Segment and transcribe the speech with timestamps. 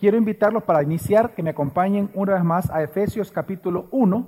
[0.00, 4.26] quiero invitarlos para iniciar que me acompañen una vez más a Efesios capítulo 1.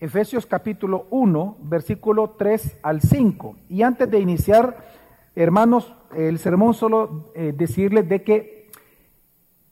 [0.00, 3.56] Efesios capítulo 1, versículo 3 al 5.
[3.68, 4.78] Y antes de iniciar,
[5.36, 8.70] hermanos, el sermón solo eh, decirles de que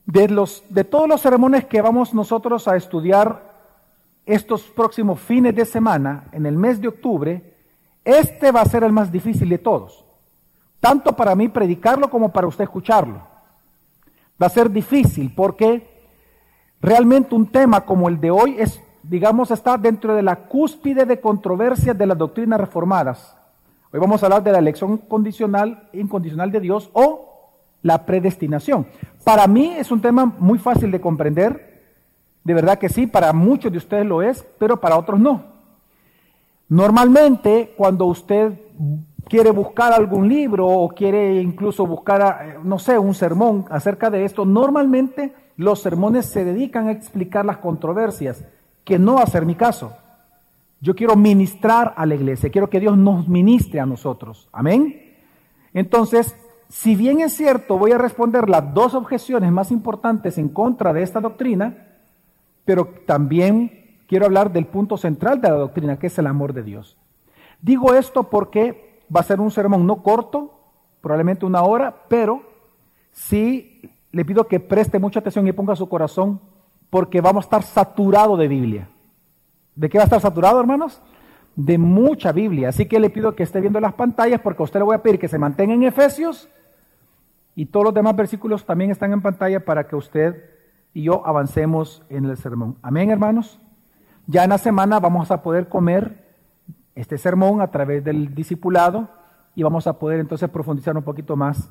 [0.04, 3.50] de, los, de todos los sermones que vamos nosotros a estudiar
[4.26, 7.54] estos próximos fines de semana, en el mes de octubre,
[8.04, 10.04] este va a ser el más difícil de todos.
[10.80, 13.31] Tanto para mí predicarlo como para usted escucharlo.
[14.42, 15.86] Va a ser difícil porque
[16.80, 21.20] realmente un tema como el de hoy es, digamos, está dentro de la cúspide de
[21.20, 23.36] controversias de las doctrinas reformadas.
[23.92, 28.86] Hoy vamos a hablar de la elección condicional incondicional de Dios o la predestinación.
[29.22, 31.84] Para mí es un tema muy fácil de comprender,
[32.42, 35.44] de verdad que sí, para muchos de ustedes lo es, pero para otros no.
[36.68, 38.58] Normalmente cuando usted
[39.28, 44.24] quiere buscar algún libro o quiere incluso buscar, eh, no sé, un sermón acerca de
[44.24, 48.44] esto, normalmente los sermones se dedican a explicar las controversias,
[48.84, 49.92] que no va a ser mi caso.
[50.80, 54.48] Yo quiero ministrar a la iglesia, quiero que Dios nos ministre a nosotros.
[54.52, 55.14] Amén.
[55.72, 56.36] Entonces,
[56.68, 61.02] si bien es cierto, voy a responder las dos objeciones más importantes en contra de
[61.02, 61.86] esta doctrina,
[62.64, 66.62] pero también quiero hablar del punto central de la doctrina, que es el amor de
[66.62, 66.98] Dios.
[67.60, 70.58] Digo esto porque va a ser un sermón no corto,
[71.00, 72.42] probablemente una hora, pero
[73.10, 76.40] sí le pido que preste mucha atención y ponga su corazón,
[76.90, 78.88] porque vamos a estar saturado de Biblia.
[79.74, 81.00] ¿De qué va a estar saturado, hermanos?
[81.56, 82.68] De mucha Biblia.
[82.68, 85.02] Así que le pido que esté viendo las pantallas, porque a usted le voy a
[85.02, 86.48] pedir que se mantenga en Efesios,
[87.54, 90.50] y todos los demás versículos también están en pantalla para que usted
[90.94, 92.76] y yo avancemos en el sermón.
[92.82, 93.60] Amén, hermanos.
[94.26, 96.21] Ya en la semana vamos a poder comer
[96.94, 99.08] este sermón a través del discipulado
[99.54, 101.70] y vamos a poder entonces profundizar un poquito más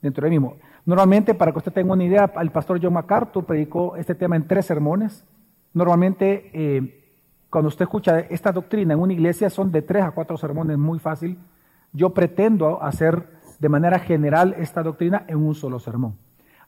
[0.00, 0.56] dentro del mismo.
[0.84, 4.46] Normalmente, para que usted tenga una idea, el pastor John MacArthur predicó este tema en
[4.46, 5.24] tres sermones.
[5.72, 7.02] Normalmente, eh,
[7.48, 10.98] cuando usted escucha esta doctrina en una iglesia, son de tres a cuatro sermones, muy
[10.98, 11.38] fácil.
[11.92, 16.16] Yo pretendo hacer de manera general esta doctrina en un solo sermón.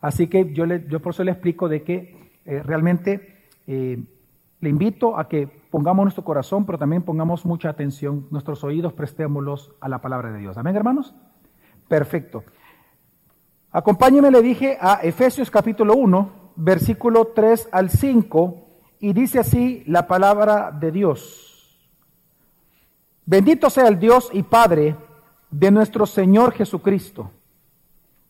[0.00, 3.98] Así que yo, le, por eso le explico de que eh, realmente eh,
[4.60, 9.72] le invito a que pongamos nuestro corazón, pero también pongamos mucha atención, nuestros oídos prestémoslos
[9.80, 10.56] a la palabra de Dios.
[10.56, 11.16] Amén, hermanos.
[11.88, 12.44] Perfecto.
[13.72, 18.68] Acompáñeme, le dije, a Efesios capítulo 1, versículo 3 al 5,
[19.00, 21.76] y dice así la palabra de Dios.
[23.26, 24.94] Bendito sea el Dios y Padre
[25.50, 27.32] de nuestro Señor Jesucristo,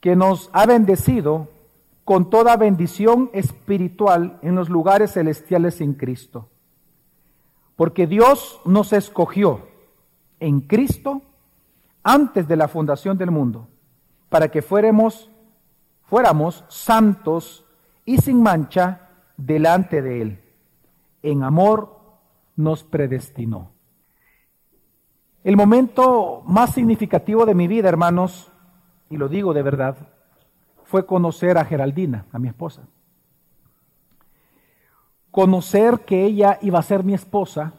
[0.00, 1.49] que nos ha bendecido
[2.04, 6.49] con toda bendición espiritual en los lugares celestiales en Cristo.
[7.76, 9.68] Porque Dios nos escogió
[10.40, 11.22] en Cristo
[12.02, 13.68] antes de la fundación del mundo,
[14.28, 15.30] para que fuéramos,
[16.02, 17.64] fuéramos santos
[18.04, 20.40] y sin mancha delante de Él.
[21.22, 21.98] En amor
[22.56, 23.70] nos predestinó.
[25.42, 28.50] El momento más significativo de mi vida, hermanos,
[29.10, 29.96] y lo digo de verdad,
[30.84, 32.82] fue conocer a Geraldina, a mi esposa.
[35.34, 37.72] Conocer que ella iba a ser mi esposa.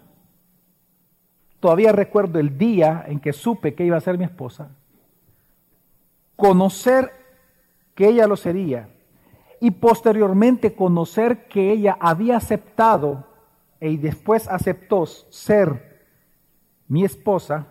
[1.62, 4.72] Todavía recuerdo el día en que supe que iba a ser mi esposa.
[6.36, 7.14] Conocer
[7.96, 8.90] que ella lo sería.
[9.62, 13.26] Y posteriormente conocer que ella había aceptado
[13.80, 16.04] y después aceptó ser
[16.90, 17.68] mi esposa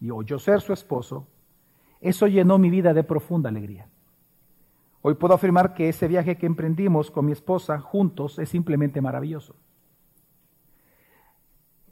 [0.00, 1.26] y o yo ser su esposo,
[2.00, 3.88] eso llenó mi vida de profunda alegría.
[5.08, 9.54] Hoy puedo afirmar que ese viaje que emprendimos con mi esposa juntos es simplemente maravilloso.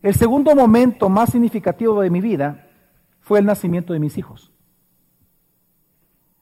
[0.02, 2.68] El segundo momento más significativo de mi vida
[3.20, 4.52] fue el nacimiento de mis hijos.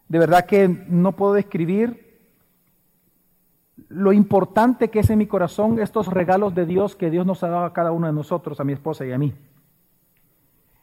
[0.08, 2.30] De verdad que no puedo describir
[3.88, 7.48] lo importante que es en mi corazón estos regalos de Dios que Dios nos ha
[7.48, 9.34] dado a cada uno de nosotros, a mi esposa y a mí.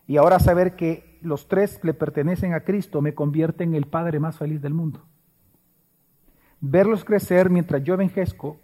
[0.05, 4.19] Y ahora saber que los tres le pertenecen a Cristo me convierte en el padre
[4.19, 5.03] más feliz del mundo.
[6.61, 8.57] Verlos crecer mientras yo envejezco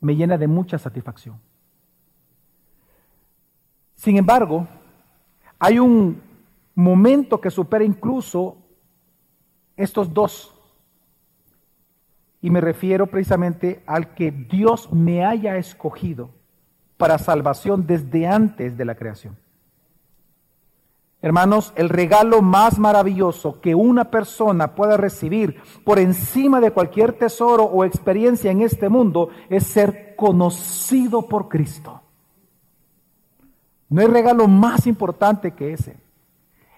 [0.00, 1.40] me llena de mucha satisfacción.
[3.94, 4.66] Sin embargo,
[5.58, 6.20] hay un
[6.74, 8.58] momento que supera incluso
[9.76, 10.54] estos dos.
[12.42, 16.30] Y me refiero precisamente al que Dios me haya escogido
[16.98, 19.36] para salvación desde antes de la creación.
[21.24, 27.64] Hermanos, el regalo más maravilloso que una persona pueda recibir por encima de cualquier tesoro
[27.64, 32.02] o experiencia en este mundo es ser conocido por Cristo.
[33.88, 35.96] No hay regalo más importante que ese.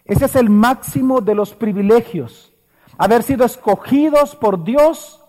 [0.05, 2.53] Ese es el máximo de los privilegios.
[2.99, 5.25] Haber sido escogidos por Dios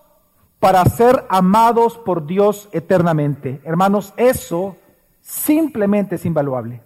[0.60, 3.62] para ser amados por Dios eternamente.
[3.64, 4.76] Hermanos, eso
[5.22, 6.84] simplemente es invaluable.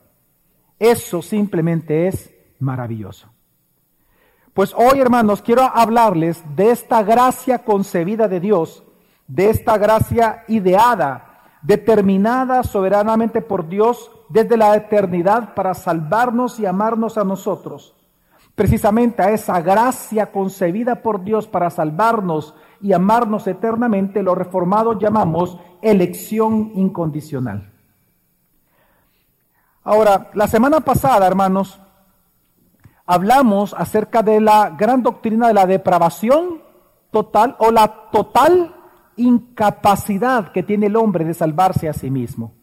[0.81, 3.28] Eso simplemente es maravilloso.
[4.51, 8.83] Pues hoy, hermanos, quiero hablarles de esta gracia concebida de Dios,
[9.28, 17.19] de esta gracia ideada, determinada soberanamente por Dios desde la eternidad para salvarnos y amarnos
[17.19, 17.95] a nosotros.
[18.56, 25.60] Precisamente a esa gracia concebida por Dios para salvarnos y amarnos eternamente, los reformados llamamos
[25.84, 27.72] elección incondicional.
[29.83, 31.80] Ahora, la semana pasada, hermanos,
[33.06, 36.62] hablamos acerca de la gran doctrina de la depravación
[37.10, 38.75] total o la total
[39.16, 42.54] incapacidad que tiene el hombre de salvarse a sí mismo.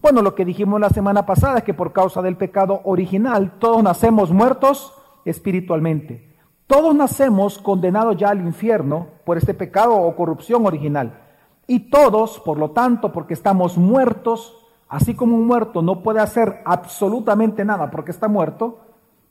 [0.00, 3.82] Bueno, lo que dijimos la semana pasada es que por causa del pecado original todos
[3.82, 4.94] nacemos muertos
[5.24, 6.32] espiritualmente.
[6.68, 11.20] Todos nacemos condenados ya al infierno por este pecado o corrupción original.
[11.66, 14.61] Y todos, por lo tanto, porque estamos muertos,
[14.92, 18.78] así como un muerto no puede hacer absolutamente nada porque está muerto,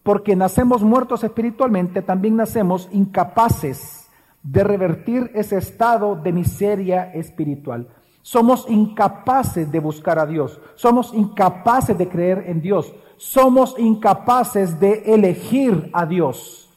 [0.01, 4.09] porque nacemos muertos espiritualmente, también nacemos incapaces
[4.41, 7.89] de revertir ese estado de miseria espiritual.
[8.23, 15.13] Somos incapaces de buscar a Dios, somos incapaces de creer en Dios, somos incapaces de
[15.13, 16.71] elegir a Dios.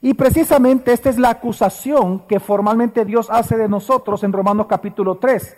[0.00, 5.18] Y precisamente esta es la acusación que formalmente Dios hace de nosotros en Romanos capítulo
[5.18, 5.56] 3,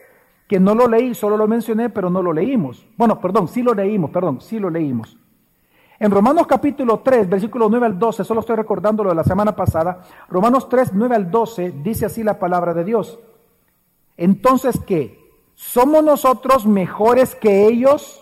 [0.61, 2.87] no lo leí, solo lo mencioné, pero no lo leímos.
[2.97, 5.17] Bueno, perdón, sí lo leímos, perdón, sí lo leímos.
[5.99, 9.55] En Romanos capítulo 3, versículos 9 al 12, solo estoy recordando lo de la semana
[9.55, 13.19] pasada, Romanos 3, 9 al 12, dice así la palabra de Dios.
[14.17, 15.19] Entonces, ¿qué?
[15.55, 18.21] ¿Somos nosotros mejores que ellos?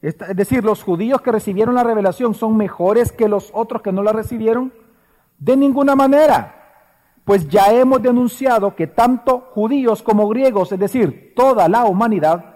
[0.00, 4.02] Es decir, los judíos que recibieron la revelación son mejores que los otros que no
[4.02, 4.72] la recibieron?
[5.38, 6.67] De ninguna manera.
[7.28, 12.54] Pues ya hemos denunciado que tanto judíos como griegos, es decir, toda la humanidad,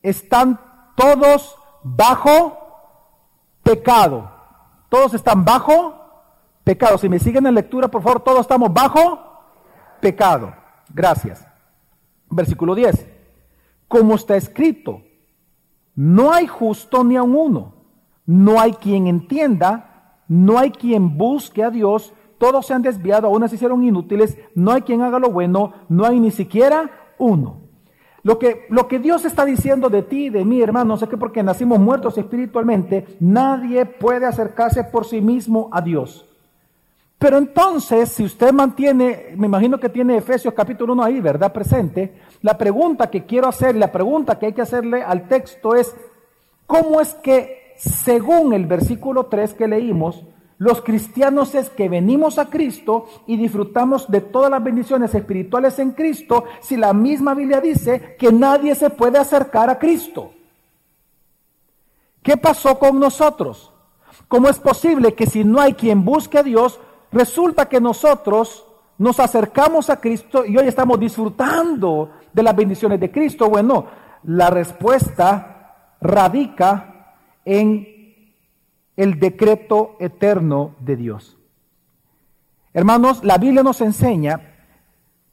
[0.00, 0.58] están
[0.96, 2.56] todos bajo
[3.62, 4.30] pecado.
[4.88, 5.94] Todos están bajo
[6.64, 6.96] pecado.
[6.96, 9.18] Si me siguen en lectura, por favor, todos estamos bajo
[10.00, 10.54] pecado.
[10.94, 11.46] Gracias.
[12.30, 13.08] Versículo 10.
[13.88, 15.02] Como está escrito,
[15.94, 17.74] no hay justo ni a uno,
[18.24, 23.46] no hay quien entienda, no hay quien busque a Dios, todos se han desviado, aún
[23.50, 27.58] se hicieron inútiles, no hay quien haga lo bueno, no hay ni siquiera uno.
[28.22, 31.42] Lo que, lo que Dios está diciendo de ti de mí, hermanos, es que porque
[31.42, 36.26] nacimos muertos espiritualmente, nadie puede acercarse por sí mismo a Dios.
[37.18, 41.52] Pero entonces, si usted mantiene, me imagino que tiene Efesios capítulo 1 ahí, ¿verdad?
[41.52, 45.94] Presente, la pregunta que quiero hacer, la pregunta que hay que hacerle al texto es,
[46.66, 50.24] ¿cómo es que, según el versículo 3 que leímos,
[50.60, 55.90] los cristianos es que venimos a Cristo y disfrutamos de todas las bendiciones espirituales en
[55.90, 60.32] Cristo si la misma Biblia dice que nadie se puede acercar a Cristo?
[62.22, 63.72] ¿Qué pasó con nosotros?
[64.28, 66.78] ¿Cómo es posible que si no hay quien busque a Dios,
[67.12, 68.64] Resulta que nosotros
[68.98, 73.48] nos acercamos a Cristo y hoy estamos disfrutando de las bendiciones de Cristo.
[73.48, 73.86] Bueno,
[74.24, 77.14] la respuesta radica
[77.44, 77.99] en
[79.00, 81.38] el decreto eterno de Dios.
[82.74, 84.42] Hermanos, la Biblia nos enseña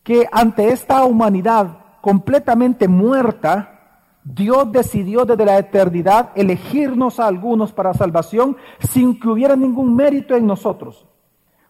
[0.04, 7.94] que ante esta humanidad completamente muerta, Dios decidió desde la eternidad elegirnos a algunos para
[7.94, 11.06] salvación sin que hubiera ningún mérito en nosotros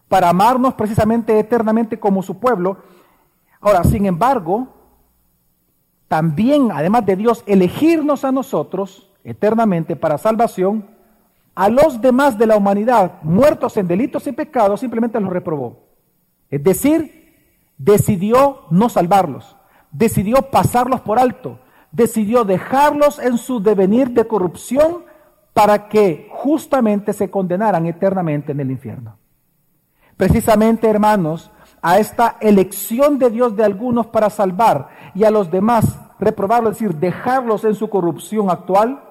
[0.06, 2.78] para amarnos precisamente eternamente como su pueblo.
[3.60, 4.68] Ahora, sin embargo,
[6.06, 10.96] también, además de Dios, elegirnos a nosotros eternamente para salvación,
[11.58, 15.88] a los demás de la humanidad muertos en delitos y pecados simplemente los reprobó.
[16.48, 17.34] Es decir,
[17.76, 19.56] decidió no salvarlos,
[19.90, 21.58] decidió pasarlos por alto,
[21.90, 24.98] decidió dejarlos en su devenir de corrupción
[25.52, 29.18] para que justamente se condenaran eternamente en el infierno.
[30.16, 31.50] Precisamente, hermanos,
[31.82, 36.78] a esta elección de Dios de algunos para salvar y a los demás reprobarlos, es
[36.78, 39.07] decir, dejarlos en su corrupción actual,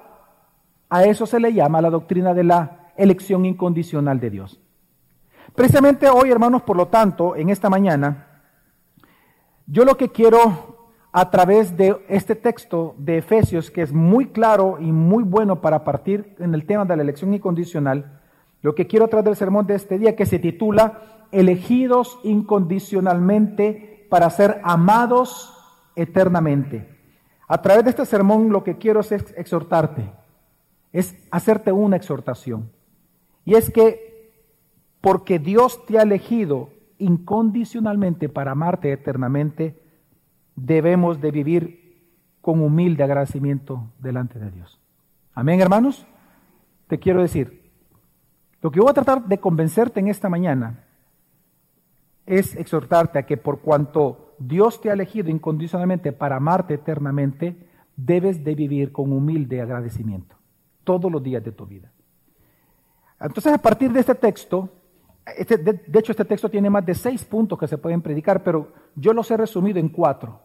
[0.90, 4.60] a eso se le llama la doctrina de la elección incondicional de Dios.
[5.54, 8.42] Precisamente hoy, hermanos, por lo tanto, en esta mañana,
[9.66, 10.78] yo lo que quiero
[11.12, 15.84] a través de este texto de Efesios, que es muy claro y muy bueno para
[15.84, 18.20] partir en el tema de la elección incondicional,
[18.62, 24.30] lo que quiero traer del sermón de este día, que se titula Elegidos incondicionalmente para
[24.30, 25.54] ser amados
[25.96, 26.88] eternamente.
[27.46, 30.10] A través de este sermón lo que quiero es exhortarte,
[30.92, 32.70] es hacerte una exhortación.
[33.44, 34.08] Y es que
[35.00, 39.80] porque Dios te ha elegido incondicionalmente para amarte eternamente,
[40.56, 41.88] debemos de vivir
[42.40, 44.80] con humilde agradecimiento delante de Dios.
[45.34, 46.06] Amén, hermanos.
[46.88, 47.70] Te quiero decir,
[48.60, 50.84] lo que voy a tratar de convencerte en esta mañana
[52.26, 58.42] es exhortarte a que por cuanto Dios te ha elegido incondicionalmente para amarte eternamente, debes
[58.44, 60.37] de vivir con humilde agradecimiento
[60.88, 61.92] todos los días de tu vida.
[63.20, 64.70] Entonces, a partir de este texto,
[65.36, 68.72] este, de, hecho este texto tiene más de seis puntos que se pueden predicar, pero
[68.94, 70.40] yo los he resumido en cuatro.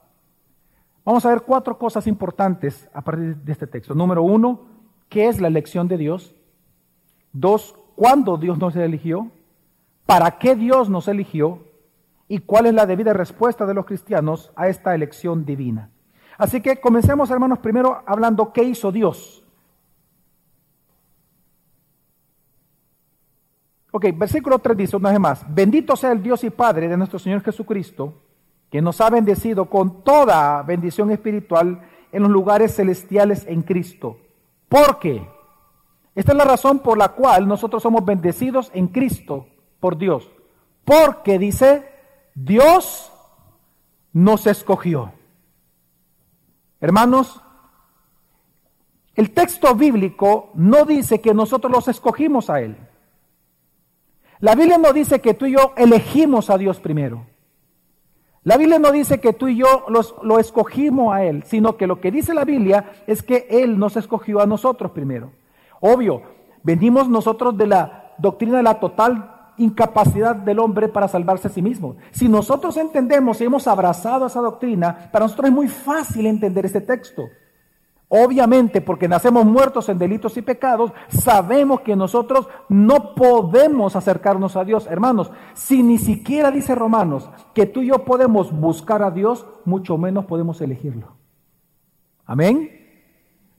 [1.05, 3.95] Vamos a ver cuatro cosas importantes a partir de este texto.
[3.95, 4.65] Número uno,
[5.07, 6.35] ¿qué es la elección de Dios?
[7.31, 9.31] Dos, ¿cuándo Dios nos eligió?
[10.05, 11.59] ¿Para qué Dios nos eligió?
[12.27, 15.89] ¿Y cuál es la debida respuesta de los cristianos a esta elección divina?
[16.37, 19.42] Así que comencemos, hermanos, primero hablando qué hizo Dios.
[23.95, 27.19] Ok, versículo 3 dice una vez más, bendito sea el Dios y Padre de nuestro
[27.19, 28.23] Señor Jesucristo,
[28.71, 34.17] que nos ha bendecido con toda bendición espiritual en los lugares celestiales en Cristo.
[34.67, 35.29] ¿Por qué?
[36.15, 39.45] Esta es la razón por la cual nosotros somos bendecidos en Cristo
[39.79, 40.27] por Dios.
[40.83, 41.87] Porque dice,
[42.33, 43.13] Dios
[44.11, 45.13] nos escogió.
[46.81, 47.43] Hermanos,
[49.13, 52.75] el texto bíblico no dice que nosotros los escogimos a Él.
[54.43, 57.25] La Biblia no dice que tú y yo elegimos a Dios primero.
[58.43, 61.87] La Biblia no dice que tú y yo los, lo escogimos a Él, sino que
[61.87, 65.31] lo que dice la Biblia es que Él nos escogió a nosotros primero.
[65.79, 66.23] Obvio,
[66.61, 71.61] venimos nosotros de la doctrina de la total incapacidad del hombre para salvarse a sí
[71.61, 71.95] mismo.
[72.11, 76.81] Si nosotros entendemos y hemos abrazado esa doctrina, para nosotros es muy fácil entender este
[76.81, 77.29] texto.
[78.15, 84.63] Obviamente, porque nacemos muertos en delitos y pecados, sabemos que nosotros no podemos acercarnos a
[84.63, 84.85] Dios.
[84.85, 89.97] Hermanos, si ni siquiera dice Romanos que tú y yo podemos buscar a Dios, mucho
[89.97, 91.07] menos podemos elegirlo.
[92.27, 92.69] Amén.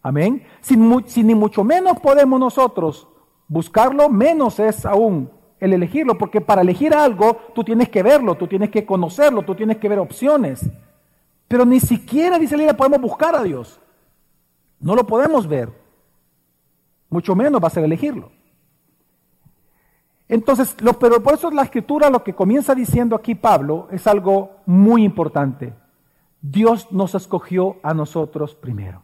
[0.04, 0.44] Amén.
[0.60, 3.08] Si, ni mucho menos podemos nosotros
[3.48, 8.46] buscarlo, menos es aún el elegirlo, porque para elegir algo tú tienes que verlo, tú
[8.46, 10.64] tienes que conocerlo, tú tienes que ver opciones.
[11.48, 13.80] Pero ni siquiera, dice la podemos buscar a Dios.
[14.84, 15.72] No lo podemos ver.
[17.08, 18.30] Mucho menos va a ser elegirlo.
[20.28, 24.56] Entonces, lo, pero por eso la escritura lo que comienza diciendo aquí Pablo es algo
[24.66, 25.72] muy importante.
[26.42, 29.02] Dios nos escogió a nosotros primero.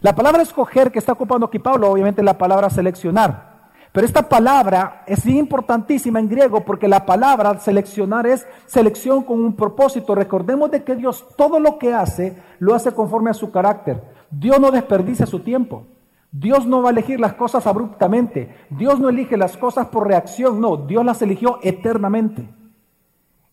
[0.00, 3.70] La palabra escoger que está ocupando aquí Pablo, obviamente la palabra seleccionar.
[3.92, 9.54] Pero esta palabra es importantísima en griego porque la palabra seleccionar es selección con un
[9.54, 10.16] propósito.
[10.16, 14.09] Recordemos de que Dios todo lo que hace lo hace conforme a su carácter.
[14.30, 15.86] Dios no desperdicia su tiempo.
[16.32, 18.54] Dios no va a elegir las cosas abruptamente.
[18.70, 20.60] Dios no elige las cosas por reacción.
[20.60, 22.48] No, Dios las eligió eternamente.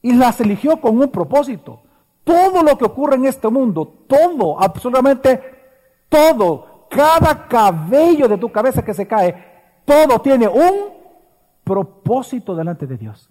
[0.01, 1.81] Y las eligió con un propósito.
[2.23, 5.41] Todo lo que ocurre en este mundo, todo, absolutamente
[6.09, 10.93] todo, cada cabello de tu cabeza que se cae, todo tiene un
[11.63, 13.29] propósito delante de Dios.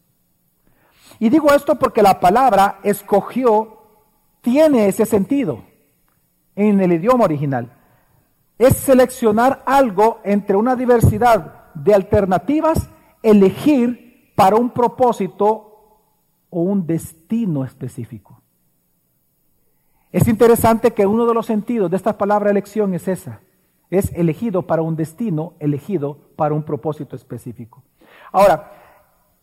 [1.18, 3.76] Y digo esto porque la palabra escogió
[4.40, 5.62] tiene ese sentido
[6.56, 7.70] en el idioma original.
[8.58, 12.88] Es seleccionar algo entre una diversidad de alternativas,
[13.22, 16.00] elegir para un propósito
[16.50, 18.40] o un destino específico.
[20.10, 23.40] Es interesante que uno de los sentidos de esta palabra elección es esa.
[23.90, 27.82] Es elegido para un destino, elegido para un propósito específico.
[28.32, 28.72] Ahora,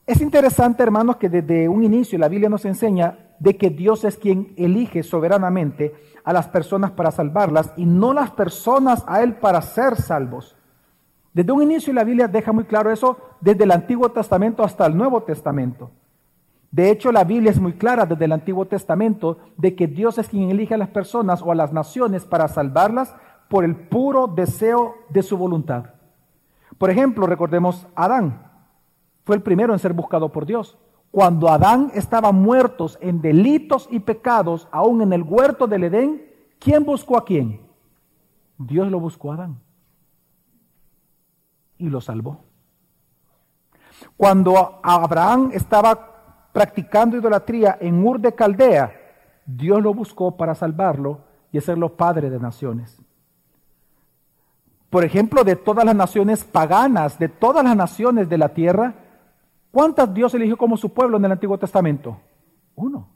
[0.05, 4.16] es interesante, hermanos, que desde un inicio la Biblia nos enseña de que Dios es
[4.16, 9.62] quien elige soberanamente a las personas para salvarlas y no las personas a Él para
[9.62, 10.56] ser salvos.
[11.34, 14.96] Desde un inicio la Biblia deja muy claro eso desde el Antiguo Testamento hasta el
[14.96, 15.92] Nuevo Testamento.
[16.72, 20.30] De hecho, la Biblia es muy clara desde el Antiguo Testamento de que Dios es
[20.30, 23.14] quien elige a las personas o a las naciones para salvarlas
[23.50, 25.88] por el puro deseo de su voluntad.
[26.78, 28.50] Por ejemplo, recordemos Adán.
[29.26, 30.78] Fue el primero en ser buscado por Dios.
[31.13, 36.25] Cuando Adán estaba muertos en delitos y pecados, aún en el huerto del Edén,
[36.58, 37.62] ¿quién buscó a quién?
[38.58, 39.60] Dios lo buscó a Adán
[41.77, 42.39] y lo salvó.
[44.17, 48.91] Cuando Abraham estaba practicando idolatría en Ur de Caldea,
[49.46, 51.20] Dios lo buscó para salvarlo
[51.51, 53.00] y hacerlo padre de naciones.
[54.89, 58.96] Por ejemplo, de todas las naciones paganas, de todas las naciones de la tierra,
[59.74, 62.20] ¿Cuántas Dios eligió como su pueblo en el Antiguo Testamento?
[62.75, 63.08] Uno.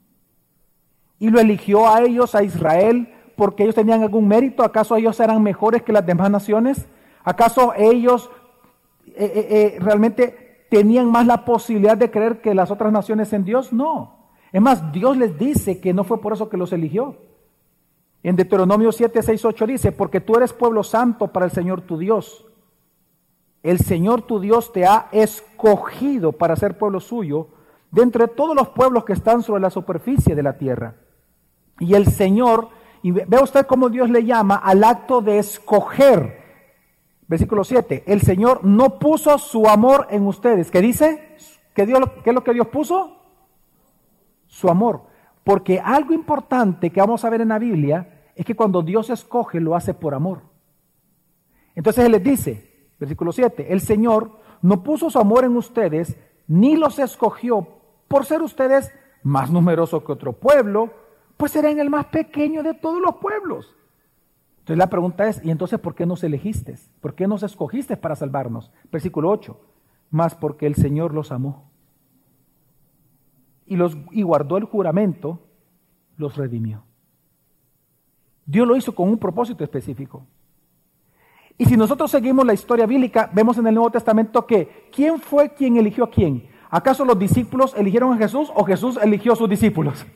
[1.20, 4.64] Y lo eligió a ellos, a Israel, porque ellos tenían algún mérito.
[4.64, 6.88] ¿Acaso ellos eran mejores que las demás naciones?
[7.22, 8.28] ¿Acaso ellos
[9.06, 13.44] eh, eh, eh, realmente tenían más la posibilidad de creer que las otras naciones en
[13.44, 13.72] Dios?
[13.72, 14.32] No.
[14.50, 17.18] Es más, Dios les dice que no fue por eso que los eligió.
[18.24, 21.98] En Deuteronomio 7, 6, 8 dice, porque tú eres pueblo santo para el Señor tu
[21.98, 22.47] Dios.
[23.62, 27.48] El Señor tu Dios te ha escogido para ser pueblo suyo
[27.90, 30.94] de entre todos los pueblos que están sobre la superficie de la tierra.
[31.80, 32.68] Y el Señor,
[33.02, 36.38] y ve usted cómo Dios le llama al acto de escoger.
[37.26, 40.70] Versículo 7, el Señor no puso su amor en ustedes.
[40.70, 41.36] ¿Qué dice?
[41.74, 43.16] ¿Qué, Dios, ¿Qué es lo que Dios puso?
[44.46, 45.02] Su amor.
[45.44, 49.60] Porque algo importante que vamos a ver en la Biblia es que cuando Dios escoge
[49.60, 50.42] lo hace por amor.
[51.74, 52.67] Entonces Él les dice,
[52.98, 57.66] versículo 7, el Señor no puso su amor en ustedes, ni los escogió
[58.08, 60.90] por ser ustedes más numerosos que otro pueblo,
[61.36, 63.74] pues eran el más pequeño de todos los pueblos.
[64.60, 66.76] Entonces la pregunta es, ¿y entonces por qué nos elegiste?
[67.00, 68.70] ¿Por qué nos escogiste para salvarnos?
[68.90, 69.58] Versículo 8,
[70.10, 71.68] más porque el Señor los amó
[73.68, 75.40] y, los, y guardó el juramento,
[76.16, 76.82] los redimió.
[78.46, 80.26] Dios lo hizo con un propósito específico.
[81.58, 85.52] Y si nosotros seguimos la historia bíblica, vemos en el Nuevo Testamento que ¿quién fue
[85.54, 86.48] quien eligió a quién?
[86.70, 90.06] ¿Acaso los discípulos eligieron a Jesús o Jesús eligió a sus discípulos?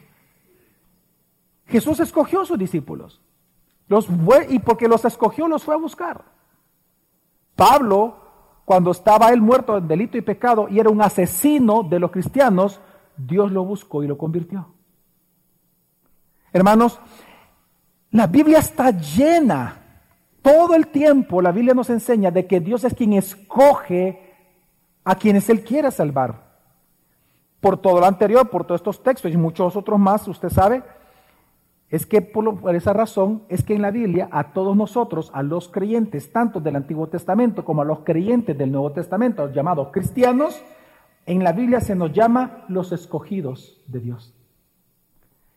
[1.66, 3.20] Jesús escogió a sus discípulos.
[3.88, 6.25] Los fue, y porque los escogió, los fue a buscar.
[7.56, 8.16] Pablo,
[8.64, 12.80] cuando estaba él muerto en delito y pecado y era un asesino de los cristianos,
[13.16, 14.68] Dios lo buscó y lo convirtió.
[16.52, 17.00] Hermanos,
[18.11, 19.81] la Biblia está llena,
[20.42, 24.20] todo el tiempo la Biblia nos enseña de que Dios es quien escoge
[25.04, 26.52] a quienes Él quiere salvar.
[27.61, 30.82] Por todo lo anterior, por todos estos textos y muchos otros más, usted sabe,
[31.88, 35.68] es que por, esa razón es que en la Biblia a todos nosotros, a los
[35.68, 40.61] creyentes, tanto del Antiguo Testamento como a los creyentes del Nuevo Testamento, llamados cristianos,
[41.26, 44.34] en la Biblia se nos llama los escogidos de Dios.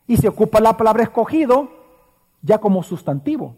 [0.05, 1.69] Y se ocupa la palabra escogido
[2.43, 3.55] ya como sustantivo.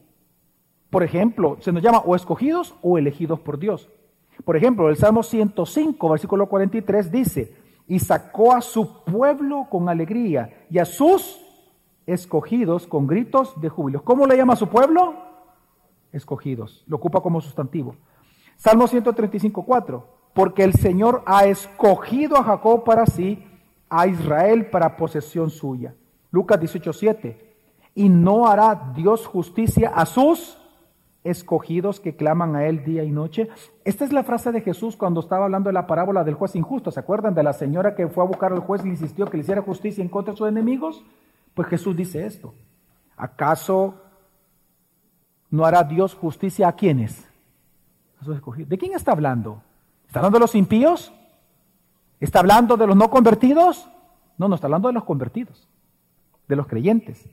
[0.90, 3.90] Por ejemplo, se nos llama o escogidos o elegidos por Dios.
[4.46, 7.56] Por ejemplo, el Salmo 105, versículo 43 dice,
[7.88, 11.42] y sacó a su pueblo con alegría y a sus
[12.06, 14.04] escogidos con gritos de júbilo.
[14.04, 15.16] ¿Cómo le llama a su pueblo?
[16.12, 16.84] Escogidos.
[16.88, 17.96] Lo ocupa como sustantivo.
[18.56, 23.44] Salmo 135, 4 porque el Señor ha escogido a Jacob para sí,
[23.90, 25.96] a Israel para posesión suya.
[26.30, 27.40] Lucas 18:7.
[27.96, 30.60] Y no hará Dios justicia a sus
[31.30, 33.50] escogidos que claman a él día y noche.
[33.84, 36.92] Esta es la frase de Jesús cuando estaba hablando de la parábola del juez injusto.
[36.92, 39.38] ¿Se acuerdan de la señora que fue a buscar al juez y le insistió que
[39.38, 41.04] le hiciera justicia en contra de sus enemigos?
[41.54, 42.54] Pues Jesús dice esto.
[43.16, 43.96] ¿Acaso
[45.50, 47.28] no hará Dios justicia a quienes?
[48.58, 49.62] ¿De quién está hablando?
[50.08, 51.14] ¿Está hablando de los impíos?
[52.20, 53.90] ¿Está hablando de los no convertidos?
[54.38, 55.68] No, no está hablando de los convertidos,
[56.48, 57.26] de los creyentes.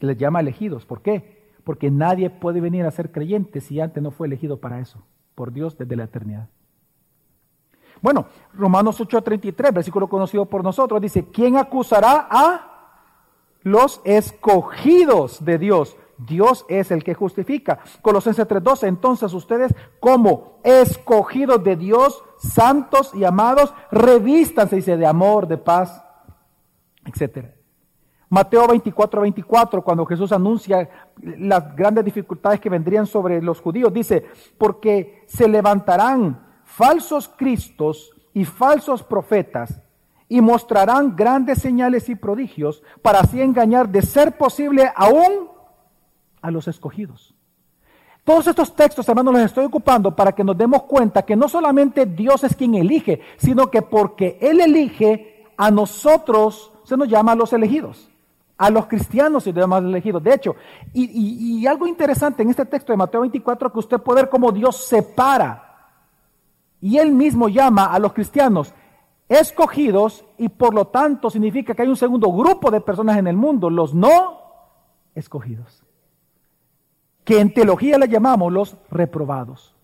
[0.00, 0.84] Se les llama elegidos.
[0.84, 1.43] ¿Por qué?
[1.64, 5.02] Porque nadie puede venir a ser creyente si antes no fue elegido para eso,
[5.34, 6.48] por Dios desde la eternidad.
[8.02, 13.00] Bueno, Romanos 8:33, versículo conocido por nosotros, dice, ¿quién acusará a
[13.62, 15.96] los escogidos de Dios?
[16.18, 17.78] Dios es el que justifica.
[18.02, 25.48] Colosenses 3:12, entonces ustedes como escogidos de Dios, santos y amados, revístanse, dice, de amor,
[25.48, 26.04] de paz,
[27.06, 27.53] etc.
[28.34, 30.90] Mateo 24, 24, cuando Jesús anuncia
[31.22, 34.26] las grandes dificultades que vendrían sobre los judíos, dice,
[34.58, 39.80] porque se levantarán falsos cristos y falsos profetas
[40.28, 45.50] y mostrarán grandes señales y prodigios para así engañar de ser posible aún
[46.42, 47.36] a los escogidos.
[48.24, 52.04] Todos estos textos, hermanos, los estoy ocupando para que nos demos cuenta que no solamente
[52.04, 57.36] Dios es quien elige, sino que porque Él elige, a nosotros se nos llama a
[57.36, 58.10] los elegidos.
[58.56, 60.22] A los cristianos nos llama elegidos.
[60.22, 60.56] De hecho,
[60.92, 64.52] y, y algo interesante en este texto de Mateo 24, que usted puede ver cómo
[64.52, 65.60] Dios separa.
[66.80, 68.72] Y Él mismo llama a los cristianos
[69.28, 73.36] escogidos y por lo tanto significa que hay un segundo grupo de personas en el
[73.36, 74.38] mundo, los no
[75.14, 75.84] escogidos
[77.24, 79.74] que en teología le llamamos los reprobados.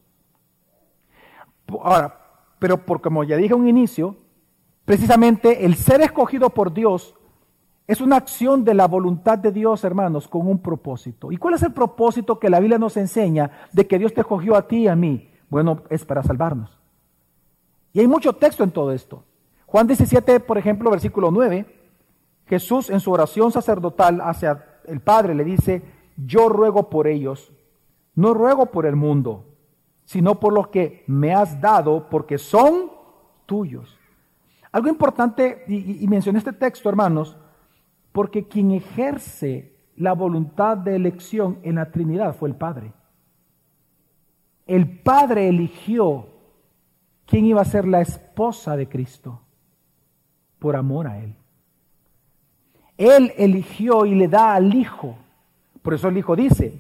[1.69, 2.19] Ahora,
[2.59, 4.17] pero por como ya dije a un inicio,
[4.85, 7.15] precisamente el ser escogido por Dios
[7.91, 11.33] es una acción de la voluntad de Dios, hermanos, con un propósito.
[11.33, 14.55] ¿Y cuál es el propósito que la Biblia nos enseña de que Dios te escogió
[14.55, 15.29] a ti y a mí?
[15.49, 16.71] Bueno, es para salvarnos.
[17.93, 19.25] Y hay mucho texto en todo esto.
[19.67, 21.67] Juan 17, por ejemplo, versículo 9,
[22.47, 25.83] Jesús en su oración sacerdotal hacia el Padre le dice,
[26.17, 27.53] yo ruego por ellos,
[28.15, 29.47] no ruego por el mundo,
[30.05, 32.93] sino por los que me has dado, porque son
[33.47, 33.99] tuyos.
[34.71, 37.37] Algo importante, y, y mencioné este texto, hermanos,
[38.13, 42.93] porque quien ejerce la voluntad de elección en la Trinidad fue el Padre.
[44.67, 46.29] El Padre eligió
[47.27, 49.41] quién iba a ser la esposa de Cristo
[50.59, 51.35] por amor a Él.
[52.97, 55.17] Él eligió y le da al Hijo.
[55.83, 56.79] Por eso el Hijo dice,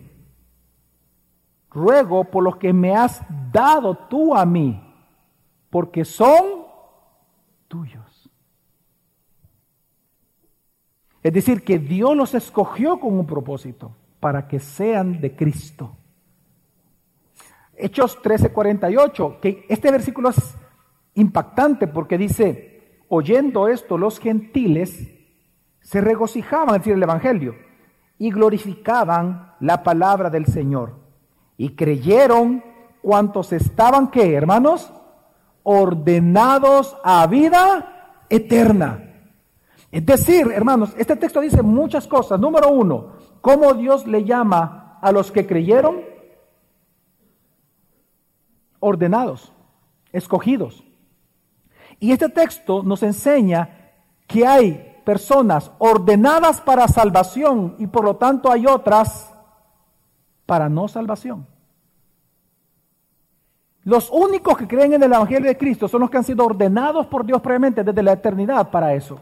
[1.70, 4.82] ruego por los que me has dado tú a mí,
[5.70, 6.66] porque son
[7.68, 7.99] tuyos.
[11.22, 15.96] Es decir, que Dios los escogió con un propósito, para que sean de Cristo.
[17.74, 20.54] Hechos 13:48, que este versículo es
[21.14, 25.08] impactante porque dice, oyendo esto los gentiles
[25.80, 27.56] se regocijaban, es decir, el Evangelio,
[28.18, 31.00] y glorificaban la palabra del Señor.
[31.56, 32.62] Y creyeron
[33.00, 34.92] cuantos estaban, ¿qué, hermanos?
[35.62, 39.09] Ordenados a vida eterna.
[39.90, 42.38] Es decir, hermanos, este texto dice muchas cosas.
[42.38, 46.02] Número uno, cómo Dios le llama a los que creyeron
[48.78, 49.52] ordenados,
[50.12, 50.84] escogidos.
[51.98, 53.92] Y este texto nos enseña
[54.26, 59.34] que hay personas ordenadas para salvación y por lo tanto hay otras
[60.46, 61.46] para no salvación.
[63.82, 67.06] Los únicos que creen en el Evangelio de Cristo son los que han sido ordenados
[67.06, 69.20] por Dios previamente desde la eternidad para eso.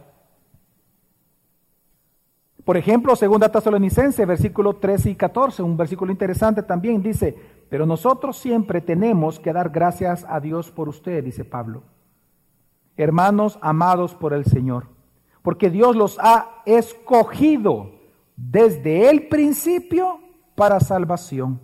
[2.68, 7.34] Por ejemplo, segunda Tesalonicense, versículo 13 y 14, un versículo interesante también dice,
[7.70, 11.84] pero nosotros siempre tenemos que dar gracias a Dios por usted, dice Pablo.
[12.94, 14.86] Hermanos amados por el Señor,
[15.40, 17.92] porque Dios los ha escogido
[18.36, 20.20] desde el principio
[20.54, 21.62] para salvación,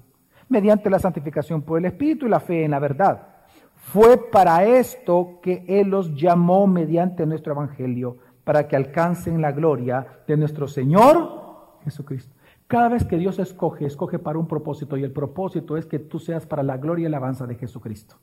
[0.49, 3.29] mediante la santificación por el Espíritu y la fe en la verdad.
[3.75, 10.07] Fue para esto que Él los llamó mediante nuestro Evangelio para que alcancen la gloria
[10.27, 12.35] de nuestro Señor Jesucristo.
[12.67, 16.19] Cada vez que Dios escoge, escoge para un propósito y el propósito es que tú
[16.19, 18.17] seas para la gloria y alabanza de Jesucristo.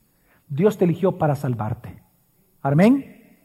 [0.48, 2.02] Dios te eligió para salvarte.
[2.62, 3.40] Amén.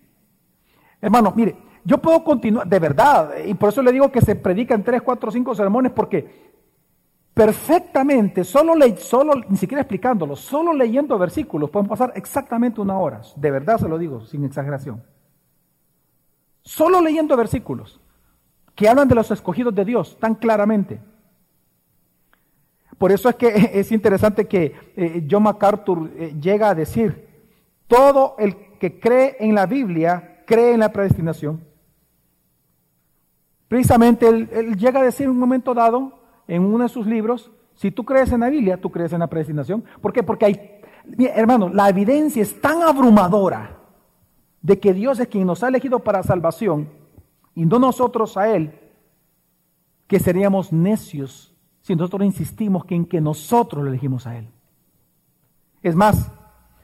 [1.01, 4.83] Hermano, mire, yo puedo continuar, de verdad, y por eso le digo que se predican
[4.83, 6.47] tres, cuatro, cinco sermones, porque
[7.33, 13.21] perfectamente, solo, le, solo ni siquiera explicándolo, solo leyendo versículos, pueden pasar exactamente una hora.
[13.37, 15.03] De verdad se lo digo, sin exageración.
[16.67, 18.01] Solo leyendo versículos
[18.75, 21.01] que hablan de los escogidos de Dios tan claramente.
[22.99, 27.25] Por eso es que es interesante que eh, John MacArthur eh, llega a decir,
[27.87, 31.65] todo el que cree en la Biblia cree en la predestinación.
[33.69, 37.53] Precisamente él, él llega a decir en un momento dado, en uno de sus libros,
[37.77, 39.85] si tú crees en la Biblia, tú crees en la predestinación.
[40.01, 40.25] ¿Por qué?
[40.25, 40.81] Porque hay,
[41.33, 43.86] hermano, la evidencia es tan abrumadora
[44.67, 46.89] de que Dios es quien nos ha elegido para salvación
[47.55, 48.77] y no nosotros a Él,
[50.09, 54.49] que seríamos necios si nosotros insistimos en que nosotros lo elegimos a Él.
[55.85, 56.33] Es más,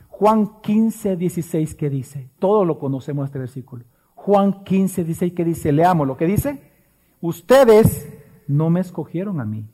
[0.07, 3.85] Juan 15, 16 que dice, todo lo conocemos este versículo.
[4.15, 6.63] Juan 15, 16 que dice, leamos lo que dice,
[7.21, 8.17] ustedes
[8.47, 9.67] no me escogieron a mí,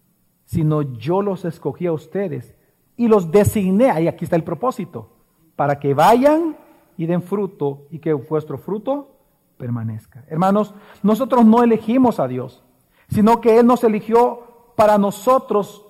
[0.46, 2.56] sino yo los escogí a ustedes
[2.96, 5.10] y los designé, ahí aquí está el propósito,
[5.56, 6.56] para que vayan
[6.98, 9.16] y den fruto y que vuestro fruto
[9.56, 10.24] permanezca.
[10.28, 12.62] Hermanos, nosotros no elegimos a Dios,
[13.08, 15.86] sino que Él nos eligió para nosotros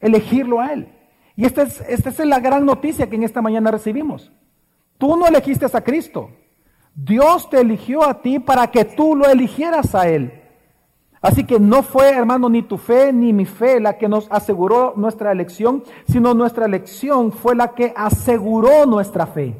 [0.00, 0.88] elegirlo a Él.
[1.36, 4.32] Y esta es, esta es la gran noticia que en esta mañana recibimos.
[4.98, 6.30] Tú no elegiste a Cristo.
[6.94, 10.40] Dios te eligió a ti para que tú lo eligieras a Él.
[11.20, 14.94] Así que no fue, hermano, ni tu fe ni mi fe la que nos aseguró
[14.96, 19.56] nuestra elección, sino nuestra elección fue la que aseguró nuestra fe.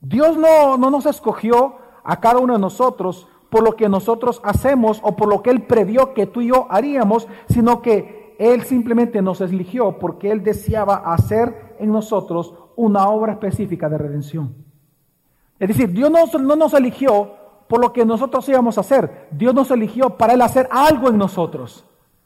[0.00, 5.00] Dios no, no nos escogió a cada uno de nosotros por lo que nosotros hacemos
[5.02, 9.22] o por lo que Él previó que tú y yo haríamos, sino que Él simplemente
[9.22, 14.54] nos eligió porque Él deseaba hacer en nosotros una obra específica de redención.
[15.58, 17.32] Es decir, Dios no, no nos eligió
[17.68, 21.18] por lo que nosotros íbamos a hacer, Dios nos eligió para Él hacer algo en
[21.18, 21.84] nosotros.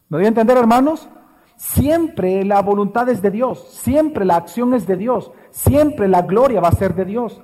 [0.08, 1.08] ¿Me voy a entender, hermanos?
[1.56, 6.60] Siempre la voluntad es de Dios, siempre la acción es de Dios, siempre la gloria
[6.60, 7.40] va a ser de Dios.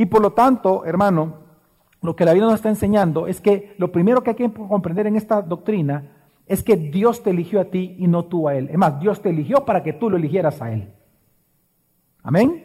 [0.00, 1.34] Y por lo tanto, hermano,
[2.00, 5.06] lo que la Biblia nos está enseñando es que lo primero que hay que comprender
[5.06, 6.10] en esta doctrina
[6.46, 8.70] es que Dios te eligió a ti y no tú a Él.
[8.70, 10.90] Es más, Dios te eligió para que tú lo eligieras a Él.
[12.22, 12.64] Amén.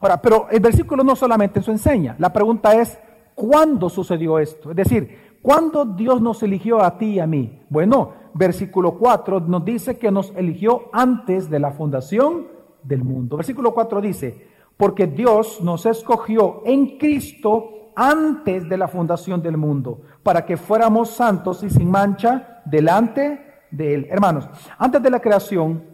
[0.00, 2.16] Ahora, pero el versículo no solamente eso enseña.
[2.18, 2.98] La pregunta es,
[3.34, 4.70] ¿cuándo sucedió esto?
[4.70, 7.60] Es decir, ¿cuándo Dios nos eligió a ti y a mí?
[7.68, 12.46] Bueno, versículo 4 nos dice que nos eligió antes de la fundación
[12.82, 13.36] del mundo.
[13.36, 20.00] Versículo 4 dice, porque Dios nos escogió en Cristo antes de la fundación del mundo,
[20.22, 24.06] para que fuéramos santos y sin mancha delante de Él.
[24.10, 25.84] Hermanos, antes de la creación,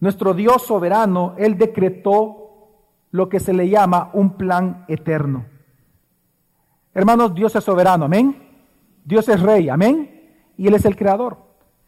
[0.00, 2.38] nuestro Dios soberano, Él decretó
[3.10, 5.46] lo que se le llama un plan eterno.
[6.94, 8.36] Hermanos, Dios es soberano, amén.
[9.04, 10.50] Dios es rey, amén.
[10.56, 11.38] Y Él es el creador.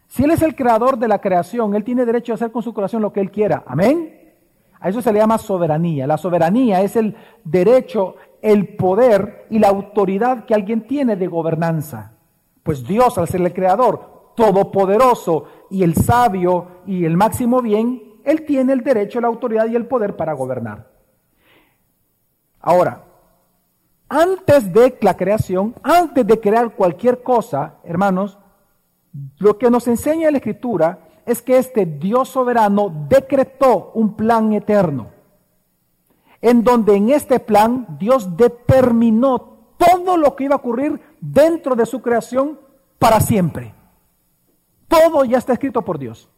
[0.06, 2.72] Si Él es el creador de la creación, Él tiene derecho a hacer con su
[2.72, 4.19] creación lo que Él quiera, amén.
[4.80, 6.06] A eso se le llama soberanía.
[6.06, 7.14] La soberanía es el
[7.44, 12.12] derecho, el poder y la autoridad que alguien tiene de gobernanza.
[12.62, 18.44] Pues Dios, al ser el creador, todopoderoso y el sabio y el máximo bien, Él
[18.46, 20.90] tiene el derecho, la autoridad y el poder para gobernar.
[22.60, 23.04] Ahora,
[24.08, 28.38] antes de la creación, antes de crear cualquier cosa, hermanos,
[29.38, 35.08] lo que nos enseña la Escritura es que este Dios soberano decretó un plan eterno,
[36.40, 41.86] en donde en este plan Dios determinó todo lo que iba a ocurrir dentro de
[41.86, 42.58] su creación
[42.98, 43.74] para siempre.
[44.88, 46.28] Todo ya está escrito por Dios.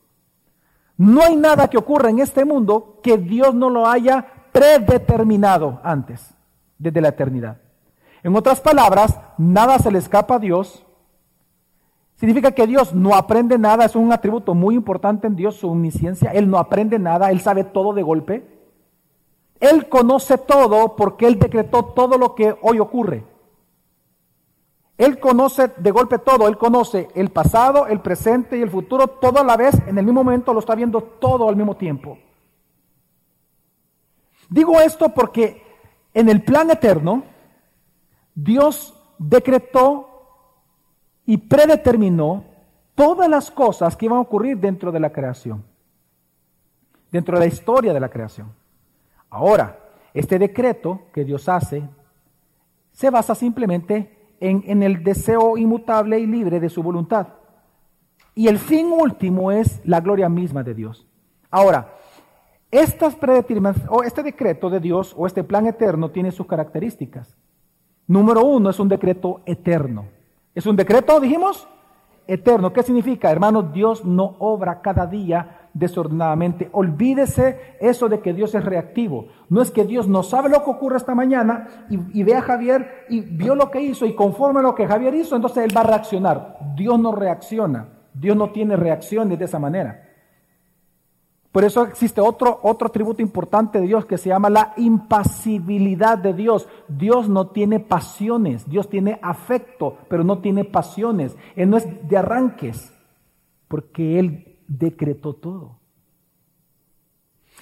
[0.97, 6.35] No hay nada que ocurra en este mundo que Dios no lo haya predeterminado antes,
[6.79, 7.57] desde la eternidad.
[8.23, 10.85] En otras palabras, nada se le escapa a Dios.
[12.23, 16.31] Significa que Dios no aprende nada, es un atributo muy importante en Dios, su omnisciencia.
[16.31, 18.47] Él no aprende nada, Él sabe todo de golpe.
[19.59, 23.25] Él conoce todo porque Él decretó todo lo que hoy ocurre.
[24.97, 29.41] Él conoce de golpe todo, Él conoce el pasado, el presente y el futuro, todo
[29.41, 32.19] a la vez, en el mismo momento lo está viendo todo al mismo tiempo.
[34.49, 35.61] Digo esto porque
[36.15, 37.25] en el plan eterno,
[38.33, 40.12] Dios decretó
[41.27, 42.45] y predeterminó
[42.95, 45.65] todas las cosas que iban a ocurrir dentro de la creación,
[47.11, 48.53] dentro de la historia de la creación.
[49.31, 49.79] Ahora,
[50.15, 51.89] este decreto que Dios hace
[52.93, 57.29] se basa simplemente en, el deseo inmutable y libre de su voluntad.
[58.35, 61.07] Y el fin último es la gloria misma de Dios.
[61.51, 61.95] Ahora,
[62.71, 63.17] estas
[63.89, 67.37] o este decreto de Dios o este plan eterno tiene sus características.
[68.07, 70.07] Número uno, es un decreto eterno.
[70.55, 71.69] ¿Es un decreto, dijimos?
[72.27, 72.73] Eterno.
[72.73, 73.31] ¿Qué significa?
[73.31, 76.69] Hermanos, Dios no obra cada día desordenadamente.
[76.73, 79.29] Olvídese eso de que Dios es reactivo.
[79.49, 82.43] No es que Dios no sabe lo que ocurre esta mañana y, y, ve a
[82.43, 85.77] Javier y vio lo que hizo y conforme a lo que Javier hizo, entonces él
[85.77, 86.59] va a reaccionar.
[86.77, 87.89] Dios no reacciona.
[88.15, 90.12] Dios no tiene reacciones de esa manera.
[91.53, 96.33] Por eso existe otro, otro atributo importante de Dios que se llama la impasibilidad de
[96.33, 96.67] Dios.
[96.89, 101.37] Dios no tiene pasiones, Dios tiene afecto, pero no tiene pasiones.
[101.55, 102.91] Él no es de arranques,
[103.69, 105.79] porque Él decretó todo.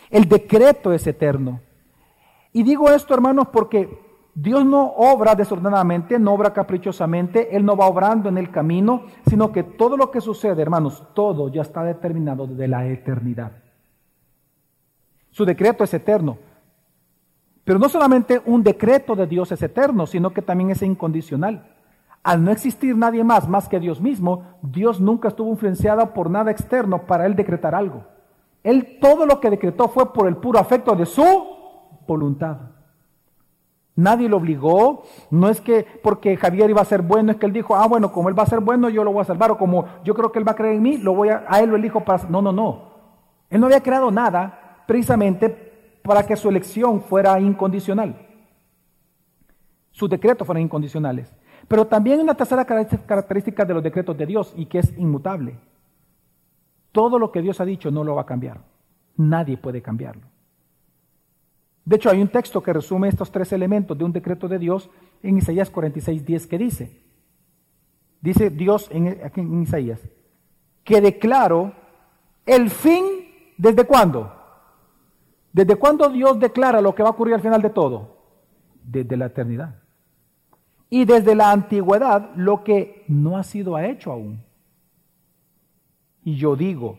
[0.08, 1.60] El decreto es eterno.
[2.52, 3.88] Y digo esto, hermanos, porque
[4.36, 9.50] Dios no obra desordenadamente, no obra caprichosamente, Él no va obrando en el camino, sino
[9.50, 13.52] que todo lo que sucede, hermanos, todo ya está determinado desde la eternidad.
[15.30, 16.38] Su decreto es eterno.
[17.64, 21.74] Pero no solamente un decreto de Dios es eterno, sino que también es incondicional.
[22.22, 26.50] Al no existir nadie más más que Dios mismo, Dios nunca estuvo influenciado por nada
[26.50, 28.04] externo para él decretar algo.
[28.62, 31.24] Él todo lo que decretó fue por el puro afecto de su
[32.06, 32.58] voluntad.
[33.96, 37.52] Nadie lo obligó, no es que porque Javier iba a ser bueno, es que él
[37.52, 39.58] dijo, ah, bueno, como él va a ser bueno, yo lo voy a salvar, o
[39.58, 41.70] como yo creo que él va a creer en mí, lo voy a, a él
[41.70, 42.24] lo elijo para...
[42.28, 42.90] No, no, no.
[43.50, 44.59] Él no había creado nada,
[44.90, 48.26] precisamente para que su elección fuera incondicional.
[49.92, 51.32] Sus decretos fueran incondicionales.
[51.68, 55.56] Pero también una tercera característica de los decretos de Dios y que es inmutable.
[56.90, 58.62] Todo lo que Dios ha dicho no lo va a cambiar.
[59.16, 60.22] Nadie puede cambiarlo.
[61.84, 64.90] De hecho, hay un texto que resume estos tres elementos de un decreto de Dios
[65.22, 67.00] en Isaías 46, 10 que dice,
[68.20, 70.00] dice Dios en, en Isaías,
[70.82, 71.74] que declaro
[72.44, 73.04] el fin
[73.56, 74.39] desde cuándo?
[75.52, 78.16] ¿Desde cuándo Dios declara lo que va a ocurrir al final de todo?
[78.84, 79.74] Desde la eternidad.
[80.88, 84.42] Y desde la antigüedad lo que no ha sido hecho aún.
[86.24, 86.98] Y yo digo,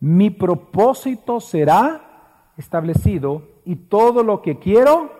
[0.00, 5.10] mi propósito será establecido y todo lo que quiero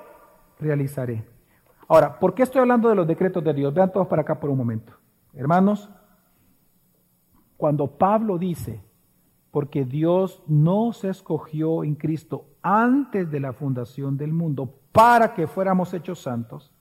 [0.58, 1.24] realizaré.
[1.88, 3.74] Ahora, ¿por qué estoy hablando de los decretos de Dios?
[3.74, 4.92] Vean todos para acá por un momento.
[5.34, 5.90] Hermanos,
[7.56, 8.82] cuando Pablo dice,
[9.50, 15.92] porque Dios nos escogió en Cristo antes de la fundación del mundo para que fuéramos
[15.92, 16.72] hechos santos.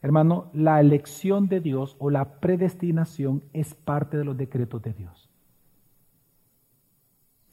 [0.00, 5.28] Hermano, la elección de Dios o la predestinación es parte de los decretos de Dios.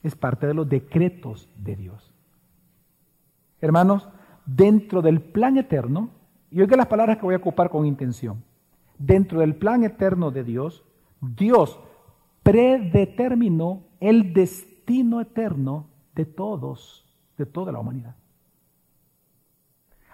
[0.01, 2.13] Es parte de los decretos de Dios.
[3.61, 4.07] hermanos,
[4.45, 6.09] dentro del plan eterno,
[6.49, 8.41] y oiga las palabras que voy a ocupar con intención,
[8.97, 10.85] dentro del plan eterno de Dios,
[11.21, 11.77] Dios
[12.49, 15.85] predeterminó el destino eterno
[16.15, 17.05] de todos,
[17.37, 18.15] de toda la humanidad.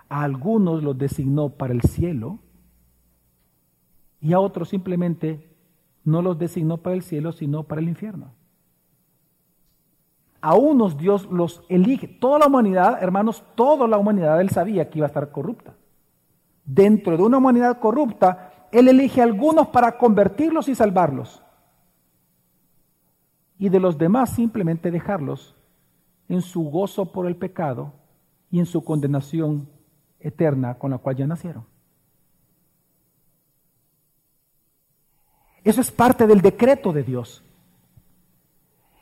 [0.10, 2.40] A algunos los designó para el cielo
[4.20, 5.56] y a otros simplemente
[6.04, 8.34] no los designó para el cielo, sino para el infierno.
[10.42, 12.08] A unos Dios los elige.
[12.08, 15.74] Toda la humanidad, hermanos, toda la humanidad, Él sabía que iba a estar corrupta.
[16.66, 21.45] Dentro de una humanidad corrupta, Él elige a algunos para convertirlos y salvarlos.
[23.58, 25.56] Y de los demás simplemente dejarlos
[26.28, 27.94] en su gozo por el pecado
[28.52, 29.70] y en su condenación
[30.20, 31.66] eterna con la cual ya nacieron.
[35.64, 37.44] Eso es parte del decreto de Dios.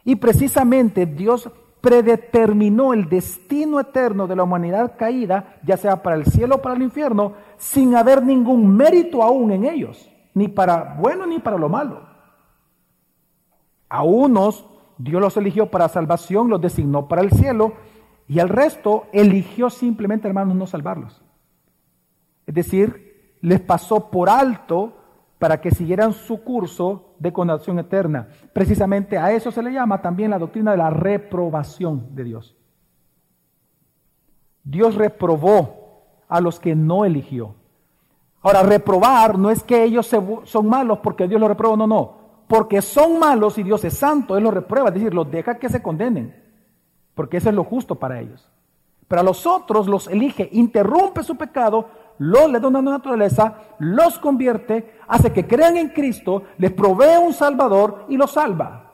[0.06, 1.50] Y precisamente Dios
[1.82, 6.76] predeterminó el destino eterno de la humanidad caída, ya sea para el cielo o para
[6.76, 11.68] el infierno, sin haber ningún mérito aún en ellos, ni para bueno ni para lo
[11.68, 12.13] malo.
[13.94, 14.66] A unos
[14.98, 17.74] Dios los eligió para salvación, los designó para el cielo,
[18.28, 21.22] y al resto eligió simplemente, hermanos, no salvarlos.
[22.48, 24.98] Es decir, les pasó por alto
[25.38, 28.30] para que siguieran su curso de condenación eterna.
[28.52, 32.58] Precisamente a eso se le llama también la doctrina de la reprobación de Dios.
[34.64, 37.54] Dios reprobó a los que no eligió.
[38.42, 40.10] Ahora, reprobar no es que ellos
[40.46, 42.23] son malos porque Dios los reprobó, no, no.
[42.48, 45.70] Porque son malos y Dios es santo, Él los reprueba, es decir, los deja que
[45.70, 46.36] se condenen.
[47.16, 48.50] Porque eso es lo justo para ellos.
[49.08, 54.18] Pero a los otros los elige, interrumpe su pecado, los le da una naturaleza, los
[54.20, 58.92] convierte, hace que crean en Cristo, les provee un Salvador y los salva.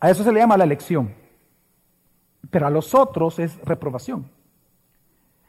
[0.00, 1.14] A eso se le llama la elección.
[2.50, 4.30] Pero a los otros es reprobación.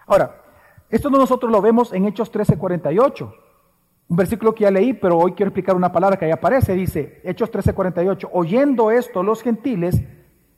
[0.07, 0.41] Ahora,
[0.89, 3.33] esto nosotros lo vemos en Hechos 13:48.
[4.07, 6.73] Un versículo que ya leí, pero hoy quiero explicar una palabra que ahí aparece.
[6.73, 10.01] Dice, Hechos 13:48, oyendo esto los gentiles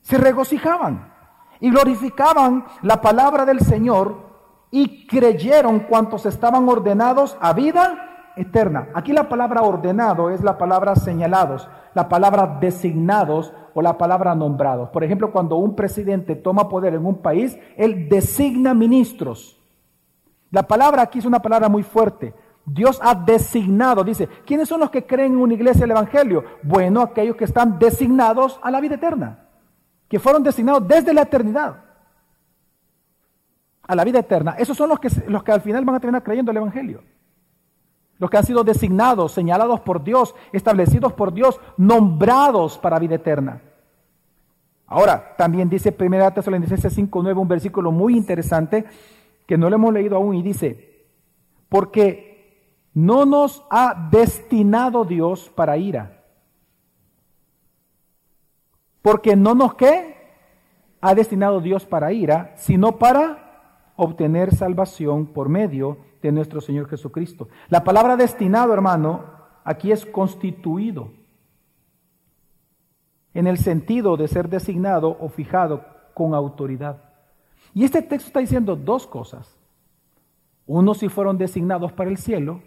[0.00, 1.12] se regocijaban
[1.60, 4.28] y glorificaban la palabra del Señor
[4.70, 8.88] y creyeron cuantos estaban ordenados a vida eterna.
[8.94, 14.90] Aquí la palabra ordenado es la palabra señalados, la palabra designados o la palabra nombrados.
[14.90, 19.58] Por ejemplo, cuando un presidente toma poder en un país, él designa ministros.
[20.50, 22.34] La palabra aquí es una palabra muy fuerte.
[22.70, 26.44] Dios ha designado, dice, ¿quiénes son los que creen en una iglesia del Evangelio?
[26.62, 29.46] Bueno, aquellos que están designados a la vida eterna,
[30.08, 31.84] que fueron designados desde la eternidad
[33.82, 36.22] a la vida eterna, esos son los que, los que al final van a terminar
[36.22, 37.02] creyendo el Evangelio.
[38.18, 43.62] Los que han sido designados, señalados por Dios, establecidos por Dios, nombrados para vida eterna.
[44.86, 48.84] Ahora, también dice 1 Tesalonicenses 5.9, un versículo muy interesante
[49.46, 51.06] que no lo hemos leído aún y dice,
[51.68, 52.27] porque
[52.94, 56.24] no nos ha destinado Dios para ira.
[59.02, 60.16] Porque no nos qué
[61.00, 67.48] ha destinado Dios para ira, sino para obtener salvación por medio de nuestro Señor Jesucristo.
[67.68, 69.24] La palabra destinado, hermano,
[69.64, 71.12] aquí es constituido,
[73.34, 77.02] en el sentido de ser designado o fijado con autoridad.
[77.74, 79.56] Y este texto está diciendo dos cosas.
[80.66, 82.62] Unos sí fueron designados para el cielo,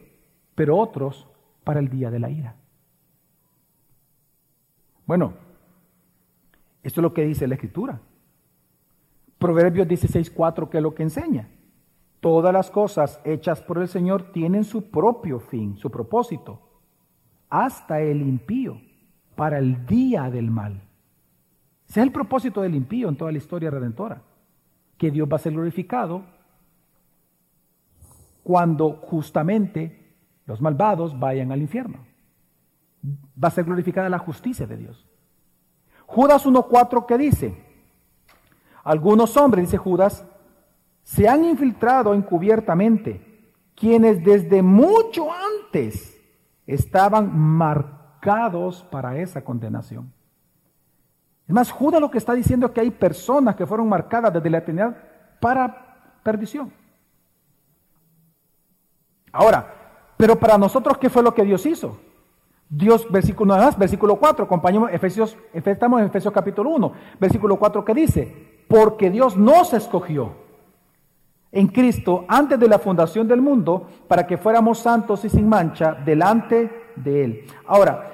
[0.55, 1.27] pero otros
[1.63, 2.55] para el día de la ira.
[5.05, 5.33] Bueno,
[6.83, 7.99] esto es lo que dice la Escritura.
[9.37, 11.49] Proverbios 16.4, que es lo que enseña.
[12.19, 16.61] Todas las cosas hechas por el Señor tienen su propio fin, su propósito,
[17.49, 18.79] hasta el impío,
[19.35, 20.83] para el día del mal.
[21.89, 24.21] Ese es el propósito del impío en toda la historia redentora,
[24.97, 26.23] que Dios va a ser glorificado
[28.43, 30.00] cuando justamente
[30.51, 31.99] los malvados vayan al infierno.
[33.41, 35.07] Va a ser glorificada la justicia de Dios.
[36.05, 37.65] Judas 1.4 que dice,
[38.83, 40.25] algunos hombres, dice Judas,
[41.03, 46.19] se han infiltrado encubiertamente, quienes desde mucho antes
[46.67, 50.11] estaban marcados para esa condenación.
[51.47, 54.49] Es más, Judas lo que está diciendo es que hay personas que fueron marcadas desde
[54.49, 54.97] la eternidad
[55.39, 56.73] para perdición.
[59.31, 59.80] Ahora,
[60.21, 61.97] pero para nosotros, ¿qué fue lo que Dios hizo?
[62.69, 67.95] Dios, versículo más, versículo 4, acompañamos Efesios, estamos en Efesios capítulo 1, versículo 4 que
[67.95, 70.33] dice, porque Dios nos escogió
[71.51, 75.95] en Cristo antes de la fundación del mundo para que fuéramos santos y sin mancha
[76.05, 77.45] delante de Él.
[77.65, 78.11] Ahora,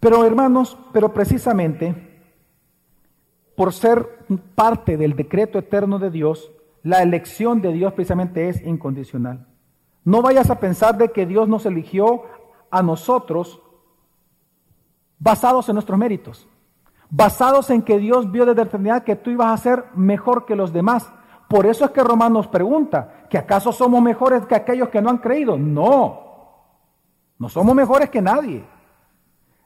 [0.00, 1.94] pero hermanos, pero precisamente
[3.54, 4.26] por ser
[4.56, 6.50] parte del decreto eterno de Dios,
[6.82, 9.46] la elección de Dios precisamente es incondicional.
[10.06, 12.22] No vayas a pensar de que Dios nos eligió
[12.70, 13.60] a nosotros
[15.18, 16.46] basados en nuestros méritos,
[17.10, 20.54] basados en que Dios vio desde la eternidad que tú ibas a ser mejor que
[20.54, 21.12] los demás.
[21.48, 25.18] Por eso es que Romanos pregunta, ¿que acaso somos mejores que aquellos que no han
[25.18, 25.58] creído?
[25.58, 26.20] No,
[27.36, 28.64] no somos mejores que nadie.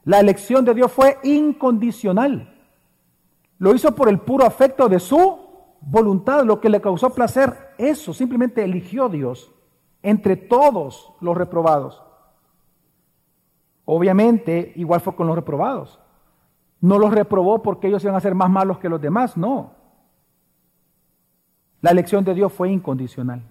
[0.05, 2.51] La elección de Dios fue incondicional.
[3.59, 5.39] Lo hizo por el puro afecto de su
[5.81, 7.75] voluntad, lo que le causó placer.
[7.77, 9.53] Eso simplemente eligió Dios
[10.03, 12.03] entre todos los reprobados.
[13.85, 15.99] Obviamente, igual fue con los reprobados.
[16.79, 19.73] No los reprobó porque ellos iban a ser más malos que los demás, no.
[21.81, 23.43] La elección de Dios fue incondicional.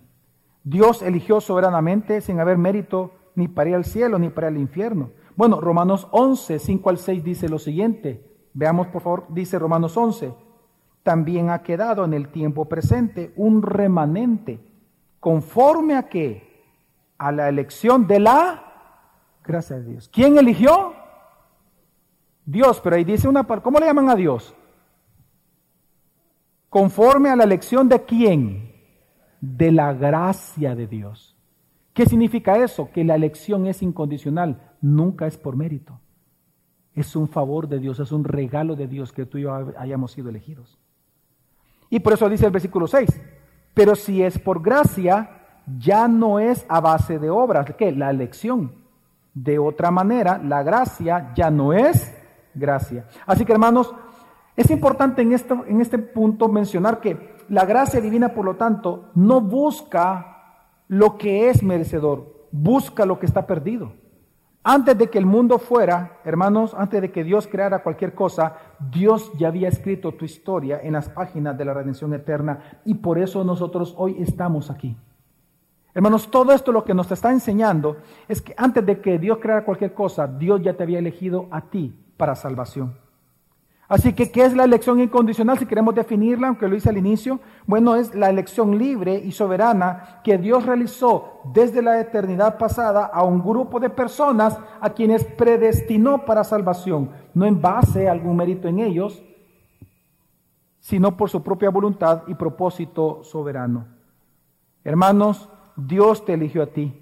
[0.62, 5.10] Dios eligió soberanamente sin haber mérito ni para ir al cielo ni para el infierno.
[5.36, 8.24] Bueno, Romanos 11, 5 al 6 dice lo siguiente.
[8.52, 10.34] Veamos por favor, dice Romanos 11.
[11.02, 14.60] También ha quedado en el tiempo presente un remanente
[15.20, 16.64] conforme a qué?
[17.18, 18.64] A la elección de la
[19.44, 20.08] gracia de Dios.
[20.12, 20.94] ¿Quién eligió?
[22.44, 24.54] Dios, pero ahí dice una parte, ¿cómo le llaman a Dios?
[26.68, 28.72] Conforme a la elección de quién?
[29.40, 31.36] De la gracia de Dios.
[31.92, 32.90] ¿Qué significa eso?
[32.92, 36.00] Que la elección es incondicional, nunca es por mérito.
[36.94, 40.12] Es un favor de Dios, es un regalo de Dios que tú y yo hayamos
[40.12, 40.78] sido elegidos.
[41.88, 43.08] Y por eso dice el versículo 6,
[43.74, 45.30] pero si es por gracia,
[45.78, 47.66] ya no es a base de obras.
[47.76, 47.92] ¿Qué?
[47.92, 48.72] La elección.
[49.34, 52.12] De otra manera, la gracia ya no es
[52.54, 53.06] gracia.
[53.26, 53.94] Así que hermanos,
[54.56, 59.10] es importante en, esto, en este punto mencionar que la gracia divina, por lo tanto,
[59.14, 63.92] no busca lo que es merecedor, busca lo que está perdido.
[64.62, 69.32] Antes de que el mundo fuera, hermanos, antes de que Dios creara cualquier cosa, Dios
[69.38, 73.42] ya había escrito tu historia en las páginas de la redención eterna y por eso
[73.42, 74.94] nosotros hoy estamos aquí.
[75.94, 77.96] Hermanos, todo esto lo que nos está enseñando
[78.28, 81.62] es que antes de que Dios creara cualquier cosa, Dios ya te había elegido a
[81.62, 82.94] ti para salvación.
[83.90, 85.58] Así que, ¿qué es la elección incondicional?
[85.58, 90.20] Si queremos definirla, aunque lo hice al inicio, bueno, es la elección libre y soberana
[90.22, 96.24] que Dios realizó desde la eternidad pasada a un grupo de personas a quienes predestinó
[96.24, 99.24] para salvación, no en base a algún mérito en ellos,
[100.78, 103.88] sino por su propia voluntad y propósito soberano.
[104.84, 106.96] Hermanos, Dios te eligió a ti.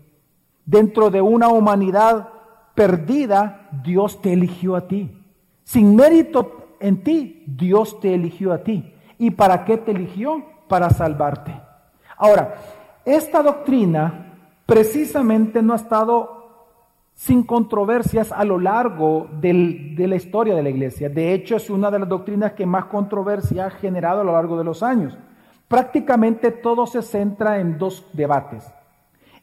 [0.65, 2.31] Dentro de una humanidad
[2.75, 5.15] perdida, Dios te eligió a ti.
[5.65, 8.95] Sin mérito en ti, Dios te eligió a ti.
[9.19, 10.45] ¿Y para qué te eligió?
[10.69, 11.61] Para salvarte.
[12.17, 12.55] Ahora,
[13.05, 14.35] esta doctrina
[14.67, 16.39] precisamente no ha estado
[17.15, 21.09] sin controversias a lo largo de la historia de la iglesia.
[21.09, 24.57] De hecho, es una de las doctrinas que más controversia ha generado a lo largo
[24.57, 25.19] de los años.
[25.67, 28.65] Prácticamente todo se centra en dos debates.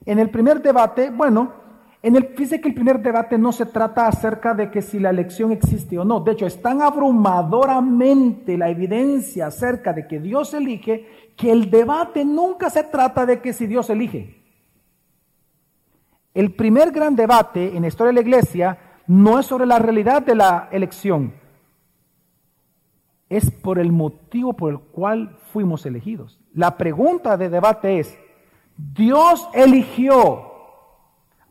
[0.05, 1.64] En el primer debate, bueno,
[2.05, 5.09] en el, fíjese que el primer debate no se trata acerca de que si la
[5.09, 6.19] elección existe o no.
[6.19, 12.23] De hecho, es tan abrumadoramente la evidencia acerca de que Dios elige que el debate
[12.23, 14.39] nunca se trata de que si Dios elige.
[16.35, 18.77] El primer gran debate en la historia de la iglesia
[19.07, 21.33] no es sobre la realidad de la elección,
[23.29, 26.39] es por el motivo por el cual fuimos elegidos.
[26.53, 28.15] La pregunta de debate es,
[28.77, 30.51] ¿Dios eligió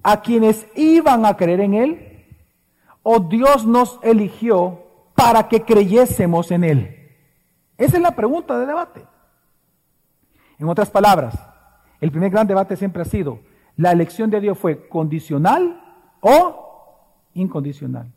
[0.05, 2.26] a quienes iban a creer en Él?
[3.02, 4.82] ¿O Dios nos eligió
[5.16, 7.11] para que creyésemos en Él?
[7.76, 9.05] Esa es la pregunta de debate.
[10.59, 11.34] En otras palabras,
[12.00, 13.40] el primer gran debate siempre ha sido,
[13.76, 15.82] ¿la elección de Dios fue condicional
[16.20, 18.12] o incondicional?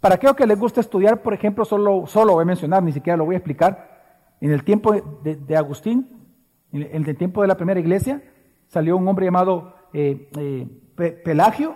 [0.00, 3.16] Para aquellos que les gusta estudiar, por ejemplo, solo, solo voy a mencionar, ni siquiera
[3.16, 3.92] lo voy a explicar,
[4.40, 4.92] en el tiempo
[5.22, 6.08] de, Agustín,
[6.72, 8.22] en el tiempo de la primera iglesia,
[8.68, 10.66] salió un hombre llamado eh, eh,
[10.96, 11.74] Pelagio,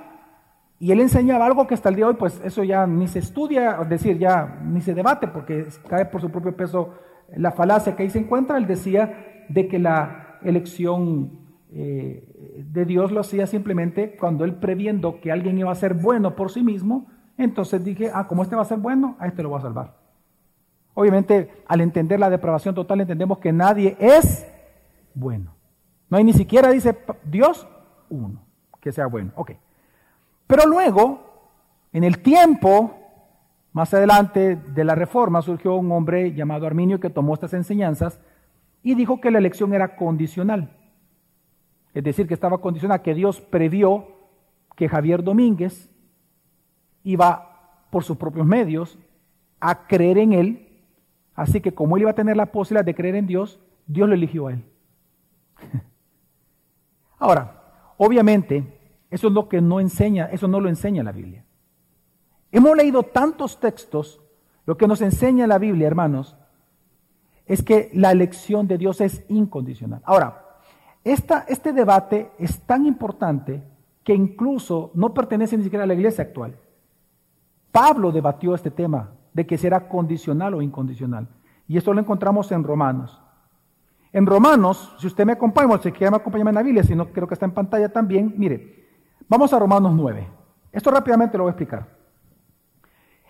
[0.80, 3.18] y él enseñaba algo que hasta el día de hoy, pues eso ya ni se
[3.18, 6.94] estudia, es decir, ya ni se debate, porque cae por su propio peso
[7.36, 8.56] la falacia que ahí se encuentra.
[8.58, 11.40] Él decía de que la elección
[11.72, 16.36] eh, de Dios lo hacía simplemente cuando él previendo que alguien iba a ser bueno
[16.36, 17.06] por sí mismo,
[17.36, 19.96] entonces dije, ah, como este va a ser bueno, a este lo voy a salvar.
[20.94, 24.46] Obviamente, al entender la depravación total, entendemos que nadie es
[25.14, 25.54] bueno.
[26.08, 27.66] No hay ni siquiera, dice Dios,
[28.08, 28.47] uno
[28.80, 29.32] que sea bueno.
[29.36, 29.52] Ok.
[30.46, 31.50] Pero luego,
[31.92, 32.94] en el tiempo,
[33.72, 38.20] más adelante de la reforma, surgió un hombre llamado Arminio que tomó estas enseñanzas
[38.82, 40.76] y dijo que la elección era condicional.
[41.94, 44.06] Es decir, que estaba condicionada, que Dios previó
[44.76, 45.90] que Javier Domínguez
[47.02, 48.98] iba por sus propios medios
[49.60, 50.68] a creer en él,
[51.38, 54.16] Así que como él iba a tener la posibilidad de creer en Dios, Dios lo
[54.16, 54.64] eligió a él.
[57.20, 57.57] Ahora,
[57.98, 58.80] obviamente,
[59.10, 61.44] eso es lo que no enseña, eso no lo enseña la Biblia.
[62.50, 64.22] Hemos leído tantos textos,
[64.64, 66.36] lo que nos enseña la Biblia, hermanos,
[67.46, 70.00] es que la elección de Dios es incondicional.
[70.04, 70.44] Ahora,
[71.04, 73.62] esta, este debate es tan importante
[74.04, 76.56] que incluso no pertenece ni siquiera a la iglesia actual.
[77.72, 81.28] Pablo debatió este tema de que será condicional o incondicional.
[81.66, 83.20] Y esto lo encontramos en Romanos.
[84.12, 87.08] En Romanos, si usted me acompaña, si quiere me acompañar en la Biblia, si no
[87.08, 88.86] creo que está en pantalla también, mire,
[89.28, 90.28] vamos a Romanos 9.
[90.72, 91.86] Esto rápidamente lo voy a explicar.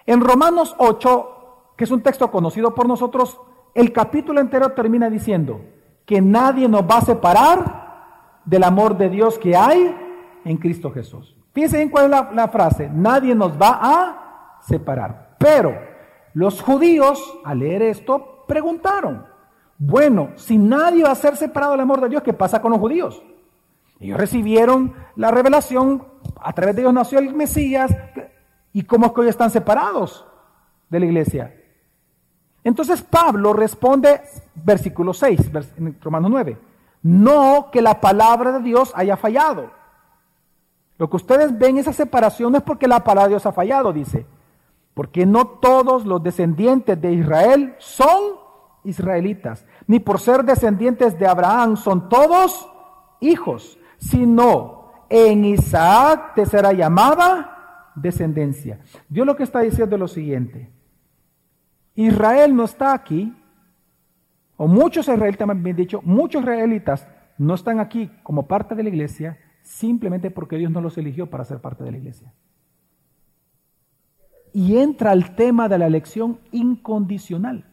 [0.06, 3.40] En Romanos 8, que es un texto conocido por nosotros,
[3.74, 5.60] el capítulo entero termina diciendo
[6.06, 7.88] que nadie nos va a separar
[8.44, 9.94] del amor de Dios que hay
[10.44, 11.36] en Cristo Jesús.
[11.52, 15.36] Fíjense bien cuál es la frase, nadie nos va a separar.
[15.38, 15.76] Pero
[16.34, 19.26] los judíos, al leer esto, preguntaron,
[19.78, 22.80] bueno, si nadie va a ser separado del amor de Dios, ¿qué pasa con los
[22.80, 23.22] judíos?
[24.00, 26.04] Ellos recibieron la revelación,
[26.40, 27.94] a través de ellos nació el Mesías,
[28.72, 30.26] ¿y cómo es que hoy están separados
[30.88, 31.54] de la iglesia?
[32.64, 34.20] Entonces Pablo responde,
[34.56, 35.50] versículo 6,
[36.00, 36.58] Romanos 9,
[37.02, 39.70] no que la palabra de Dios haya fallado.
[40.98, 43.92] Lo que ustedes ven esa separación no es porque la palabra de Dios ha fallado,
[43.92, 44.26] dice,
[44.94, 48.48] porque no todos los descendientes de Israel son
[48.84, 52.68] israelitas, ni por ser descendientes de Abraham son todos
[53.18, 58.78] hijos, sino en Isaac te será llamada descendencia.
[59.08, 60.70] Dios lo que está diciendo es lo siguiente.
[61.96, 63.34] Israel no está aquí,
[64.56, 70.30] o muchos israelitas, dicho, muchos israelitas no están aquí como parte de la iglesia simplemente
[70.30, 72.32] porque Dios no los eligió para ser parte de la iglesia
[74.52, 77.64] y entra al tema de la elección incondicional.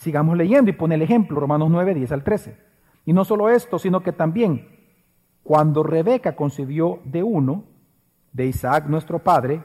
[0.00, 2.56] Sigamos leyendo y pone el ejemplo, Romanos 9, 10 al 13.
[3.04, 4.66] Y no solo esto, sino que también
[5.42, 7.64] cuando Rebeca concibió de uno,
[8.32, 9.62] de Isaac nuestro padre,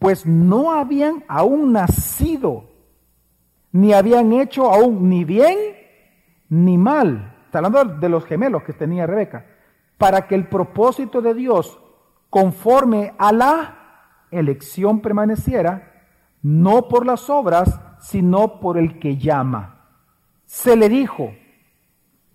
[0.00, 2.64] pues no habían aún nacido,
[3.70, 5.56] ni habían hecho aún ni bien
[6.48, 7.36] ni mal.
[7.44, 9.46] Está hablando de los gemelos que tenía Rebeca,
[9.98, 11.78] para que el propósito de Dios,
[12.28, 13.78] conforme a la
[14.32, 16.08] elección permaneciera,
[16.42, 19.86] no por las obras, sino por el que llama.
[20.44, 21.32] Se le dijo,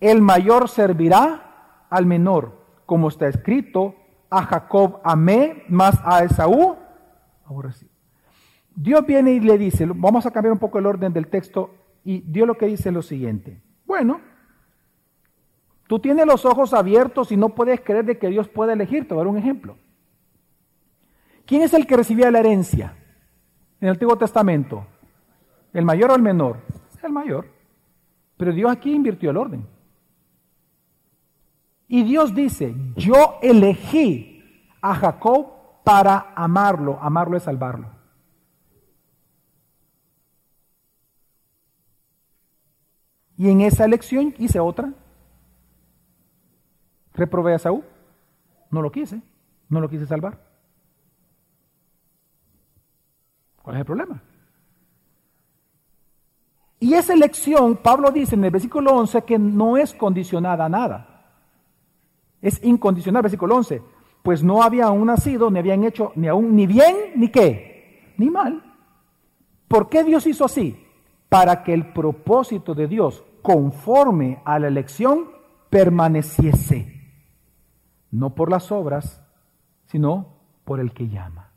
[0.00, 3.94] el mayor servirá al menor, como está escrito,
[4.30, 6.76] a Jacob amé, más a Esaú
[8.74, 12.20] Dios viene y le dice, vamos a cambiar un poco el orden del texto, y
[12.20, 13.60] Dios lo que dice es lo siguiente.
[13.86, 14.20] Bueno,
[15.86, 19.08] tú tienes los ojos abiertos y no puedes creer de que Dios puede elegir.
[19.08, 19.76] Te voy a dar un ejemplo.
[21.44, 22.94] ¿Quién es el que recibía la herencia
[23.80, 24.86] en el Antiguo Testamento?
[25.72, 26.60] ¿El mayor o el menor?
[27.02, 27.46] El mayor.
[28.36, 29.66] Pero Dios aquí invirtió el orden.
[31.86, 34.42] Y Dios dice, yo elegí
[34.80, 36.98] a Jacob para amarlo.
[37.00, 37.88] Amarlo es salvarlo.
[43.36, 44.92] Y en esa elección hice otra.
[47.14, 47.84] Reprobé a Saúl.
[48.70, 49.22] No lo quise.
[49.68, 50.44] No lo quise salvar.
[53.62, 54.22] ¿Cuál es el problema?
[56.80, 61.18] Y esa elección, Pablo dice en el versículo 11 que no es condicionada a nada.
[62.40, 63.82] Es incondicional, versículo 11.
[64.22, 68.30] Pues no había aún nacido, ni habían hecho ni aún ni bien, ni qué, ni
[68.30, 68.62] mal.
[69.66, 70.84] ¿Por qué Dios hizo así?
[71.28, 75.30] Para que el propósito de Dios, conforme a la elección,
[75.70, 76.94] permaneciese.
[78.10, 79.22] No por las obras,
[79.86, 81.50] sino por el que llama.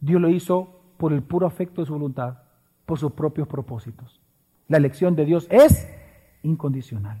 [0.00, 2.38] Dios lo hizo por el puro afecto de su voluntad,
[2.86, 4.20] por sus propios propósitos.
[4.68, 5.88] La elección de Dios es
[6.42, 7.20] incondicional.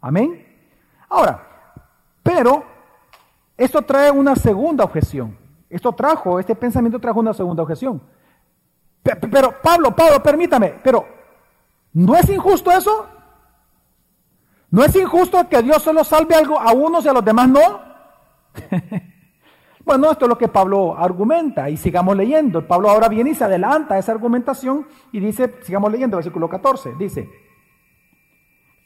[0.00, 0.46] Amén.
[1.08, 1.48] Ahora,
[2.22, 2.64] pero
[3.56, 5.36] esto trae una segunda objeción.
[5.68, 8.02] Esto trajo, este pensamiento trajo una segunda objeción.
[9.02, 11.06] Pero, Pablo, Pablo, permítame, pero
[11.92, 13.06] ¿no es injusto eso?
[14.70, 17.80] ¿No es injusto que Dios solo salve algo a unos y a los demás no?
[19.84, 22.66] Bueno, esto es lo que Pablo argumenta y sigamos leyendo.
[22.66, 26.94] Pablo ahora viene y se adelanta a esa argumentación y dice, sigamos leyendo, versículo 14,
[26.98, 27.28] dice,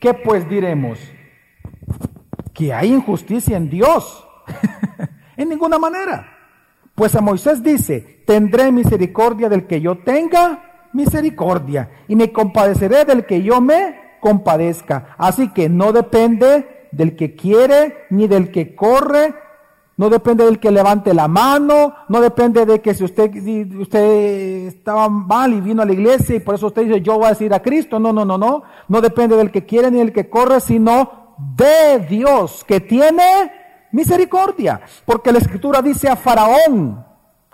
[0.01, 0.99] ¿qué pues diremos?
[2.55, 4.27] Que hay injusticia en Dios.
[5.37, 6.33] en ninguna manera.
[6.95, 13.27] Pues a Moisés dice, tendré misericordia del que yo tenga misericordia y me compadeceré del
[13.27, 15.15] que yo me compadezca.
[15.19, 19.35] Así que no depende del que quiere ni del que corre,
[19.97, 23.31] no depende del que levante la mano, no depende de que si usted,
[23.79, 27.27] usted estaba mal y vino a la iglesia y por eso usted dice yo voy
[27.27, 30.13] a decir a Cristo, no, no, no, no, no depende del que quiere ni del
[30.13, 33.53] que corre, sino de Dios que tiene
[33.93, 37.03] misericordia, porque la escritura dice a Faraón,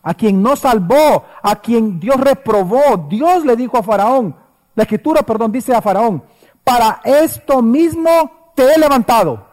[0.03, 4.35] a quien no salvó, a quien Dios reprobó, Dios le dijo a Faraón,
[4.75, 6.25] la escritura, perdón, dice a Faraón,
[6.65, 9.52] para esto mismo te he levantado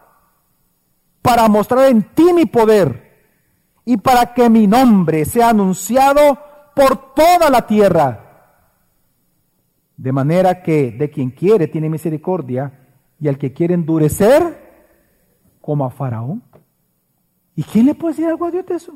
[1.22, 3.10] para mostrar en ti mi poder
[3.84, 6.38] y para que mi nombre sea anunciado
[6.74, 8.26] por toda la tierra.
[9.96, 12.72] De manera que de quien quiere tiene misericordia
[13.20, 14.70] y al que quiere endurecer,
[15.60, 16.42] como a Faraón.
[17.54, 18.94] ¿Y quién le puede decir algo a Dios de eso?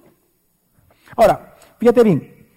[1.17, 2.49] Ahora, fíjate bien,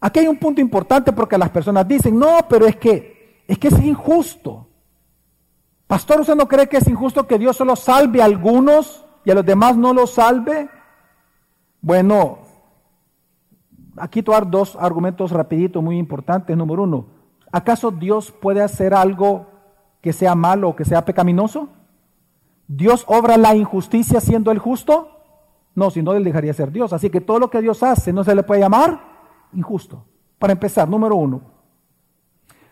[0.00, 3.68] aquí hay un punto importante porque las personas dicen, no, pero es que es que
[3.68, 4.69] es injusto.
[5.90, 9.34] Pastor, ¿usted no cree que es injusto que Dios solo salve a algunos y a
[9.34, 10.70] los demás no los salve?
[11.80, 12.38] Bueno,
[13.96, 16.56] aquí dar dos argumentos rapiditos muy importantes.
[16.56, 17.06] Número uno,
[17.50, 19.48] ¿acaso Dios puede hacer algo
[20.00, 21.70] que sea malo o que sea pecaminoso?
[22.68, 25.08] ¿Dios obra la injusticia siendo el justo?
[25.74, 26.92] No, si no, él dejaría ser Dios.
[26.92, 29.00] Así que todo lo que Dios hace no se le puede llamar
[29.54, 30.04] injusto.
[30.38, 31.40] Para empezar, número uno.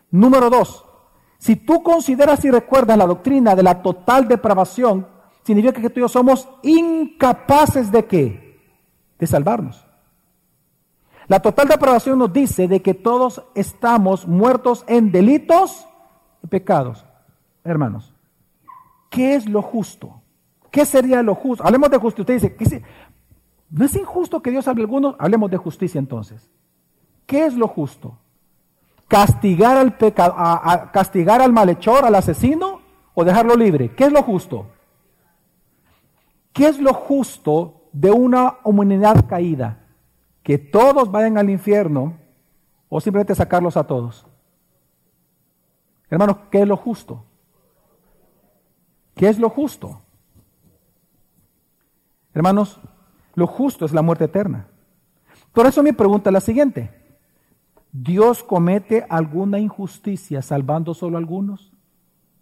[0.09, 0.85] Número dos,
[1.39, 5.07] si tú consideras y recuerdas la doctrina de la total depravación,
[5.43, 8.59] significa que tú y yo somos incapaces de qué?
[9.17, 9.85] De salvarnos.
[11.27, 15.87] La total depravación nos dice de que todos estamos muertos en delitos
[16.43, 17.05] y pecados.
[17.63, 18.13] Hermanos,
[19.09, 20.21] ¿qué es lo justo?
[20.71, 21.65] ¿Qué sería lo justo?
[21.65, 22.35] Hablemos de justicia.
[22.35, 22.83] Usted dice,
[23.69, 25.15] ¿no es injusto que Dios a algunos?
[25.19, 26.49] Hablemos de justicia entonces.
[27.25, 28.17] ¿Qué es lo justo?
[29.09, 32.79] Castigar al pecado, a, castigar al malhechor, al asesino,
[33.13, 33.93] o dejarlo libre.
[33.95, 34.67] ¿Qué es lo justo?
[36.53, 39.87] ¿Qué es lo justo de una humanidad caída?
[40.43, 42.17] Que todos vayan al infierno
[42.87, 44.25] o simplemente sacarlos a todos.
[46.09, 47.25] Hermanos, ¿qué es lo justo?
[49.15, 50.01] ¿Qué es lo justo?
[52.33, 52.79] Hermanos,
[53.33, 54.67] lo justo es la muerte eterna.
[55.51, 57.08] Por eso mi pregunta es la siguiente.
[57.91, 61.71] Dios comete alguna injusticia salvando solo a algunos.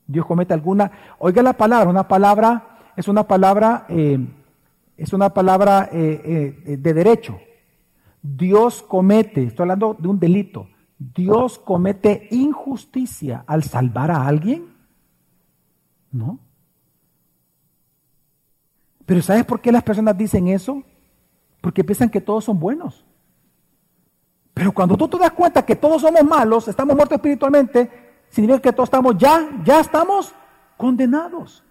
[0.06, 4.18] Dios comete alguna, oiga la palabra, una palabra es una palabra, eh,
[4.98, 7.40] es una palabra eh, eh, de derecho.
[8.22, 10.68] Dios comete, estoy hablando de un delito.
[10.98, 14.76] Dios comete injusticia al salvar a alguien.
[16.12, 16.40] ¿No?
[19.06, 20.84] Pero ¿sabes por qué las personas dicen eso?
[21.62, 23.06] Porque piensan que todos son buenos.
[24.58, 27.92] Pero cuando tú te das cuenta que todos somos malos, estamos muertos espiritualmente,
[28.32, 30.34] significa que todos estamos ya, ya estamos
[30.76, 31.64] condenados.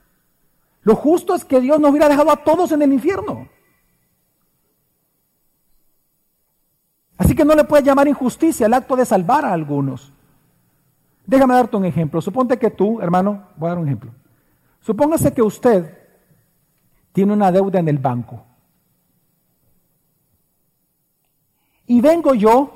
[0.82, 3.49] Lo justo es que Dios nos hubiera dejado a todos en el infierno.
[7.18, 10.12] Así que no le puedes llamar injusticia el acto de salvar a algunos.
[11.26, 12.20] Déjame darte un ejemplo.
[12.20, 14.12] Suponte que tú, hermano, voy a dar un ejemplo.
[14.78, 15.93] Supóngase que usted
[17.11, 18.45] tiene una deuda en el banco.
[21.87, 22.70] Y vengo yo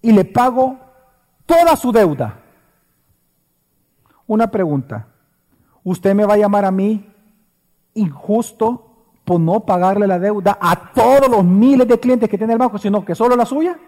[0.00, 0.78] y le pago
[1.46, 2.40] toda su deuda.
[4.26, 5.08] Una pregunta.
[5.84, 7.08] ¿Usted me va a llamar a mí
[7.94, 8.88] injusto
[9.24, 12.78] por no pagarle la deuda a todos los miles de clientes que tiene el banco,
[12.78, 13.78] sino que solo la suya?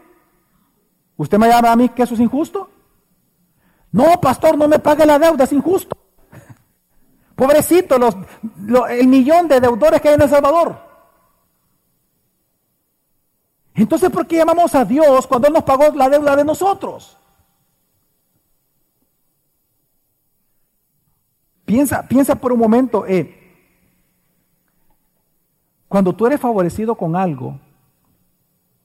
[1.16, 2.70] ¿Usted me llama a mí que eso es injusto?
[3.92, 5.96] No, pastor, no me pague la deuda, es injusto.
[7.36, 8.16] Pobrecito, los,
[8.90, 10.93] el millón de deudores que hay en El Salvador.
[13.74, 17.18] Entonces, ¿por qué llamamos a Dios cuando Él nos pagó la deuda de nosotros?
[21.64, 23.40] Piensa, piensa por un momento, eh,
[25.88, 27.58] cuando tú eres favorecido con algo,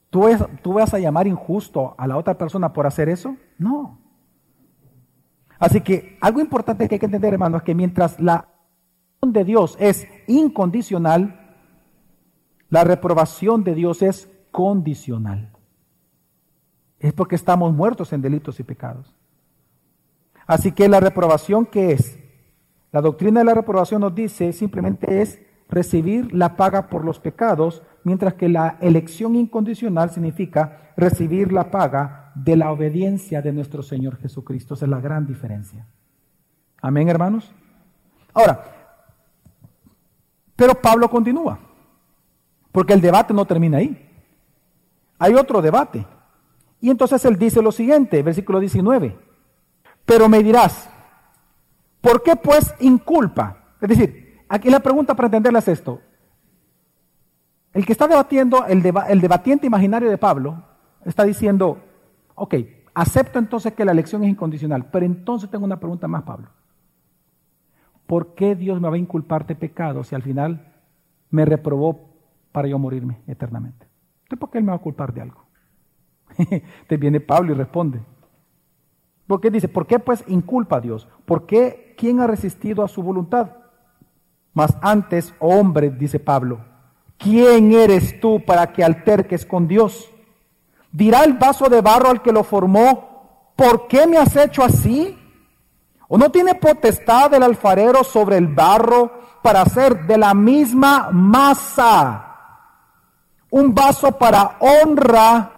[0.10, 0.26] ¿tú,
[0.64, 3.36] ¿tú vas a llamar injusto a la otra persona por hacer eso?
[3.58, 4.00] No.
[5.60, 8.48] Así que algo importante que hay que entender, hermano, es que mientras la
[9.22, 11.58] de Dios es incondicional,
[12.70, 14.30] la reprobación de Dios es
[14.60, 15.54] condicional.
[17.00, 19.16] Es porque estamos muertos en delitos y pecados.
[20.46, 22.20] Así que la reprobación, ¿qué es?
[22.92, 25.40] La doctrina de la reprobación nos dice simplemente es
[25.70, 32.34] recibir la paga por los pecados, mientras que la elección incondicional significa recibir la paga
[32.36, 34.74] de la obediencia de nuestro Señor Jesucristo.
[34.74, 35.88] Esa es la gran diferencia.
[36.82, 37.50] Amén, hermanos.
[38.34, 38.62] Ahora,
[40.54, 41.58] pero Pablo continúa,
[42.74, 44.08] porque el debate no termina ahí
[45.20, 46.08] hay otro debate.
[46.82, 49.18] Y entonces él dice lo siguiente, versículo 19.
[50.06, 50.90] Pero me dirás,
[52.02, 53.76] ¿por qué pues inculpa?
[53.82, 56.02] Es decir, aquí la pregunta para entenderla es esto.
[57.74, 60.64] el que está debatiendo, el, el debatiente imaginario de Pablo,
[61.06, 61.78] está diciendo,
[62.36, 62.56] ok,
[62.94, 66.50] acepto entonces que la elección es incondicional, pero entonces tengo una pregunta más, Pablo.
[68.08, 70.74] ¿Por qué Dios me va a inculpar de pecado si al final
[71.30, 72.10] me reprobó
[72.52, 73.89] para yo morirme eternamente?
[74.38, 75.44] ¿Por qué Él me va a culpar de algo?
[76.88, 78.02] Te viene Pablo y responde.
[79.28, 81.08] Porque dice, ¿por qué pues inculpa a Dios?
[81.26, 83.52] ¿Por qué quién ha resistido a su voluntad?
[84.54, 86.60] Mas antes, hombre, dice Pablo,
[87.18, 90.10] ¿quién eres tú para que alterques con Dios?
[90.92, 95.16] Dirá el vaso de barro al que lo formó, ¿por qué me has hecho así?
[96.08, 99.12] ¿O no tiene potestad el alfarero sobre el barro
[99.44, 102.29] para hacer de la misma masa
[103.52, 105.52] un vaso para honra,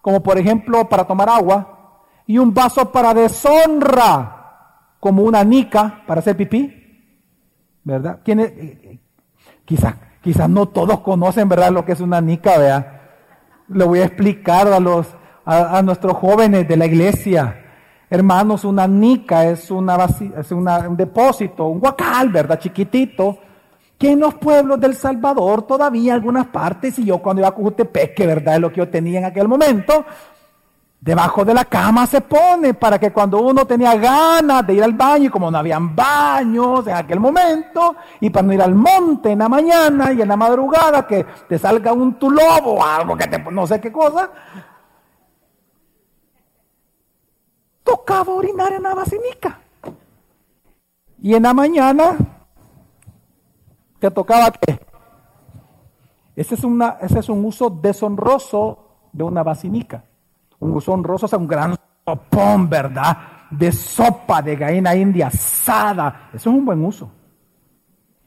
[0.00, 4.30] como por ejemplo para tomar agua, y un vaso para deshonra,
[5.00, 6.80] como una nica para hacer pipí?
[7.82, 8.20] ¿Verdad?
[9.64, 13.02] Quizás quizás no todos conocen, ¿verdad?, lo que es una nica, vea.
[13.68, 15.06] Le voy a explicar a los
[15.44, 17.60] a, nuestros jóvenes de la iglesia.
[18.08, 20.06] Hermanos, una nica es, una,
[20.38, 22.58] es un depósito, un guacal, ¿verdad?
[22.58, 23.38] Chiquitito,
[23.98, 28.14] que en los pueblos del Salvador todavía algunas partes, y yo cuando iba a Cujutepec,
[28.14, 30.04] que verdad es lo que yo tenía en aquel momento,
[31.00, 34.94] debajo de la cama se pone para que cuando uno tenía ganas de ir al
[34.94, 39.30] baño, y como no habían baños en aquel momento, y para no ir al monte
[39.30, 43.26] en la mañana y en la madrugada, que te salga un tulobo o algo que
[43.26, 44.30] te, no sé qué cosa,
[47.84, 49.60] tocaba orinar en la basinica.
[51.22, 52.16] Y en la mañana
[54.08, 54.78] te tocaba qué?
[56.36, 58.78] Ese es, un uso deshonroso
[59.12, 60.04] de una basinica
[60.60, 61.76] un gusón rosa, es un gran
[62.06, 63.16] sopón, ¿verdad?
[63.50, 66.30] De sopa de gallina india asada.
[66.32, 67.10] Eso es un buen uso.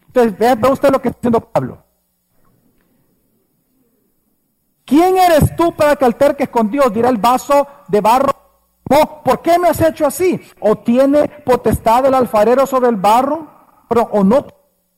[0.06, 1.84] Entonces, vea usted lo que está diciendo Pablo.
[4.86, 6.94] ¿Quién eres tú para que alterques con Dios?
[6.94, 8.34] Dirá el vaso de barro.
[9.24, 10.40] ¿Por qué me has hecho así?
[10.60, 13.48] ¿O tiene potestad el alfarero sobre el barro?
[14.12, 14.46] ¿O no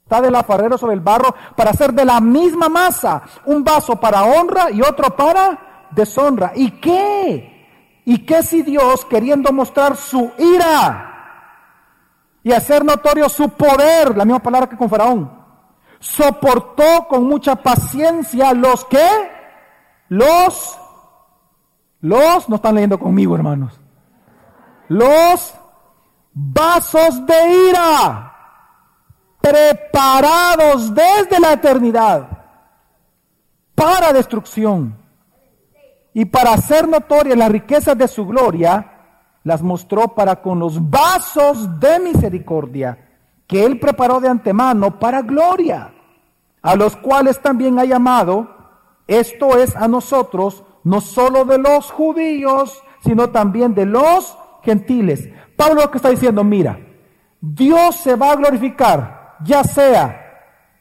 [0.09, 4.23] está del alfarero sobre el barro para hacer de la misma masa un vaso para
[4.23, 6.51] honra y otro para deshonra.
[6.55, 8.01] ¿Y qué?
[8.05, 11.05] ¿Y qué si Dios, queriendo mostrar su ira
[12.41, 15.31] y hacer notorio su poder, la misma palabra que con Faraón,
[15.99, 19.07] soportó con mucha paciencia los que,
[20.07, 20.75] los,
[22.01, 23.79] los, no están leyendo conmigo hermanos,
[24.87, 25.53] los
[26.33, 28.28] vasos de ira
[29.41, 32.27] preparados desde la eternidad
[33.75, 34.97] para destrucción
[36.13, 38.99] y para hacer notorias las riquezas de su gloria,
[39.43, 42.97] las mostró para con los vasos de misericordia
[43.47, 45.93] que él preparó de antemano para gloria,
[46.61, 48.47] a los cuales también ha llamado,
[49.07, 55.29] esto es a nosotros, no solo de los judíos, sino también de los gentiles.
[55.55, 56.79] Pablo lo que está diciendo, mira,
[57.41, 60.25] Dios se va a glorificar, ya sea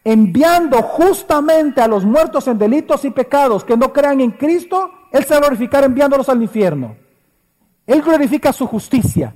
[0.04, 5.24] enviando justamente a los muertos en delitos y pecados que no crean en Cristo, él
[5.24, 6.96] se va a glorificar enviándolos al infierno.
[7.86, 9.34] Él glorifica su justicia.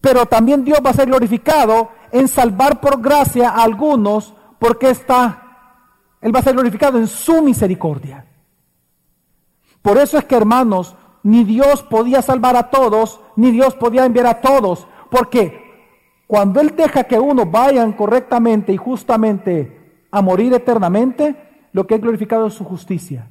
[0.00, 5.42] Pero también Dios va a ser glorificado en salvar por gracia a algunos porque está,
[6.20, 8.26] Él va a ser glorificado en su misericordia.
[9.80, 14.26] Por eso es que hermanos, ni Dios podía salvar a todos, ni Dios podía enviar
[14.26, 15.63] a todos, porque
[16.34, 22.00] cuando Él deja que unos vayan correctamente y justamente a morir eternamente, lo que es
[22.00, 23.30] glorificado es su justicia.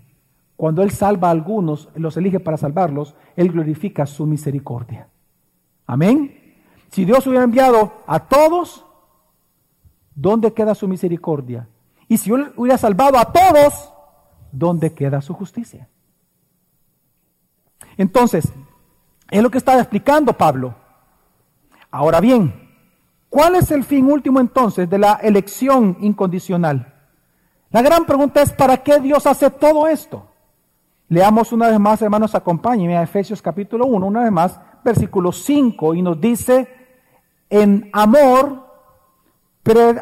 [0.55, 5.09] Cuando Él salva a algunos, los elige para salvarlos, Él glorifica su misericordia.
[5.85, 6.55] Amén.
[6.91, 8.85] Si Dios hubiera enviado a todos,
[10.15, 11.67] ¿dónde queda su misericordia?
[12.07, 13.93] Y si Él hubiera salvado a todos,
[14.49, 15.89] ¿dónde queda su justicia?
[17.97, 18.45] Entonces,
[19.29, 20.73] es lo que estaba explicando Pablo.
[21.91, 22.62] Ahora bien,
[23.33, 26.93] ¿cuál es el fin último entonces de la elección incondicional?
[27.71, 30.27] La gran pregunta es, ¿para qué Dios hace todo esto?
[31.09, 35.95] Leamos una vez más, hermanos, acompáñenme a Efesios capítulo 1, una vez más, versículo 5,
[35.95, 36.67] y nos dice,
[37.49, 38.67] en amor,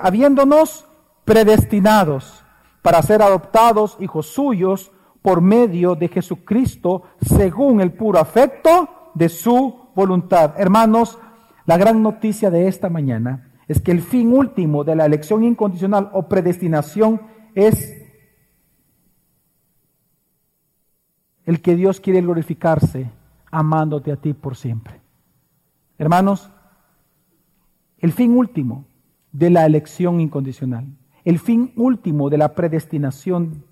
[0.02, 0.86] habiéndonos
[1.24, 2.44] predestinados
[2.82, 9.88] para ser adoptados hijos suyos por medio de Jesucristo, según el puro afecto de su
[9.96, 10.56] voluntad.
[10.58, 11.18] Hermanos,
[11.66, 16.10] la gran noticia de esta mañana es que el fin último de la elección incondicional
[16.14, 17.22] o predestinación
[17.56, 17.98] es
[21.46, 23.10] el que Dios quiere glorificarse
[23.50, 25.02] amándote a ti por siempre.
[25.98, 26.52] Hermanos,
[28.00, 28.86] el fin último
[29.32, 30.86] de la elección incondicional
[31.24, 33.64] El fin último de la predestinación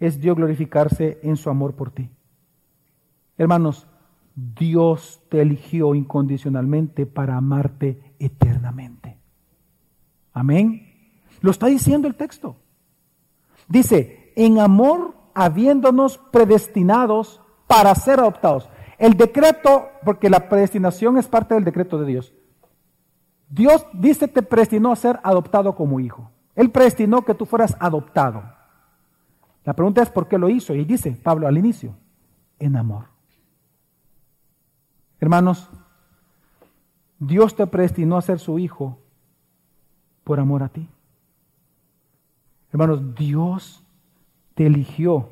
[0.00, 2.10] es Dios glorificarse en su amor por ti.
[3.36, 3.86] Hermanos,
[4.38, 9.18] Dios te eligió incondicionalmente para amarte eternamente.
[10.32, 10.94] Amén.
[11.40, 12.56] Lo está diciendo el texto.
[13.66, 18.68] Dice, en amor habiéndonos predestinados para ser adoptados.
[18.98, 22.32] El decreto, porque la predestinación es parte del decreto de Dios.
[23.48, 26.30] Dios dice te predestinó a ser adoptado como hijo.
[26.54, 28.42] Él predestinó que tú fueras adoptado.
[29.64, 30.74] La pregunta es por qué lo hizo.
[30.74, 31.94] Y dice Pablo al inicio,
[32.58, 33.17] en amor.
[35.20, 35.68] Hermanos,
[37.18, 38.98] Dios te predestinó a ser su hijo
[40.24, 40.88] por amor a ti.
[42.70, 43.82] Hermanos, Dios
[44.54, 45.30] te eligió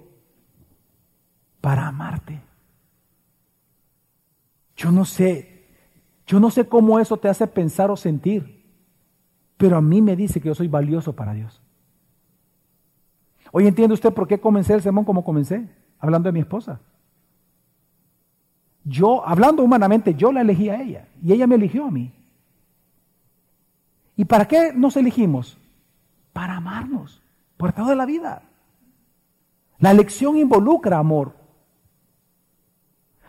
[1.60, 2.40] para amarte.
[4.76, 5.66] Yo no sé,
[6.26, 8.64] yo no sé cómo eso te hace pensar o sentir,
[9.56, 11.62] pero a mí me dice que yo soy valioso para Dios.
[13.52, 15.68] Hoy entiende usted por qué comencé el sermón como comencé,
[15.98, 16.80] hablando de mi esposa.
[18.88, 22.12] Yo, hablando humanamente, yo la elegí a ella y ella me eligió a mí.
[24.16, 25.58] ¿Y para qué nos elegimos?
[26.32, 27.20] Para amarnos
[27.56, 28.42] por toda la vida.
[29.80, 31.34] La elección involucra amor.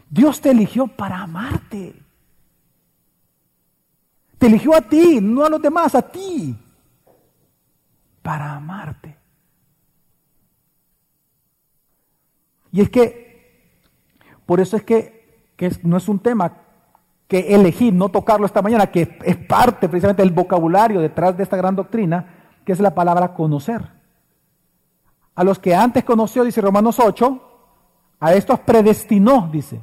[0.08, 1.96] Dios te eligió para amarte.
[4.38, 6.56] Te eligió a ti, no a los demás, a ti.
[8.22, 9.18] Para amarte.
[12.72, 13.74] Y es que,
[14.46, 15.17] por eso es que,
[15.58, 16.54] que no es un tema
[17.28, 21.58] que elegir, no tocarlo esta mañana, que es parte precisamente del vocabulario detrás de esta
[21.58, 23.82] gran doctrina, que es la palabra conocer.
[25.36, 27.42] A los que antes conoció, dice Romanos 8,
[28.20, 29.82] a estos predestinó, dice.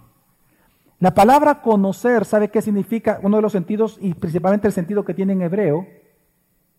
[1.00, 3.20] La palabra conocer, ¿sabe qué significa?
[3.22, 5.86] Uno de los sentidos, y principalmente el sentido que tiene en hebreo,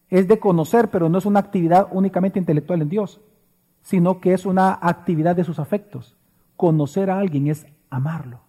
[0.10, 3.22] es de conocer, pero no es una actividad únicamente intelectual en Dios,
[3.84, 6.18] sino que es una actividad de sus afectos.
[6.58, 8.45] Conocer a alguien es amarlo.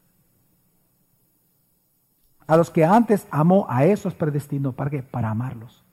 [2.47, 4.73] A los que antes amó, a esos predestinó.
[4.73, 5.03] ¿Para qué?
[5.03, 5.85] Para amarlos.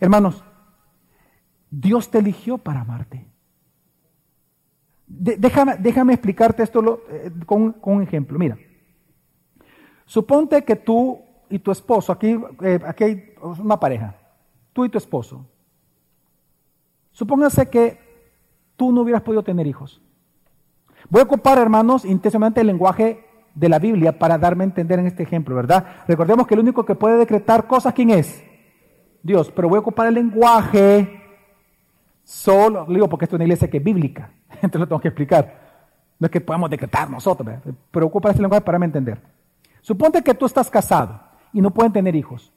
[0.00, 0.42] Hermanos,
[1.70, 3.26] Dios te eligió para amarte.
[5.06, 8.38] déjame, déjame, explicarte esto eh, con, un ejemplo.
[8.38, 8.56] Mira,
[10.04, 11.20] suponte que tú
[11.50, 14.16] y tu esposo, aquí, eh, aquí hay una pareja,
[14.72, 15.46] tú y tu esposo.
[17.12, 17.98] Supóngase que
[18.76, 20.00] tú no hubieras podido tener hijos.
[21.10, 23.27] Voy a ocupar, hermanos, intensamente el lenguaje
[23.58, 25.84] de la Biblia para darme a entender en este ejemplo, ¿verdad?
[26.06, 28.42] Recordemos que el único que puede decretar cosas, ¿quién es?
[29.22, 29.50] Dios.
[29.54, 31.18] Pero voy a ocupar el lenguaje
[32.28, 35.08] Solo, lo digo porque esto es una iglesia que es bíblica, entonces lo tengo que
[35.08, 35.66] explicar.
[36.18, 37.48] No es que podamos decretar nosotros,
[37.90, 39.18] pero ocupa este lenguaje para me entender.
[39.80, 41.18] Suponte que tú estás casado
[41.54, 42.52] y no pueden tener hijos.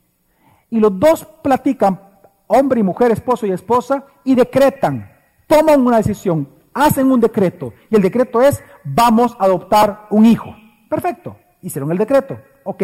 [0.70, 2.02] Y los dos platican,
[2.48, 5.10] hombre y mujer, esposo y esposa, y decretan,
[5.48, 7.72] toman una decisión, hacen un decreto.
[7.90, 10.54] Y el decreto es, vamos a adoptar un hijo.
[10.92, 12.38] Perfecto, hicieron el decreto.
[12.66, 12.84] Ok,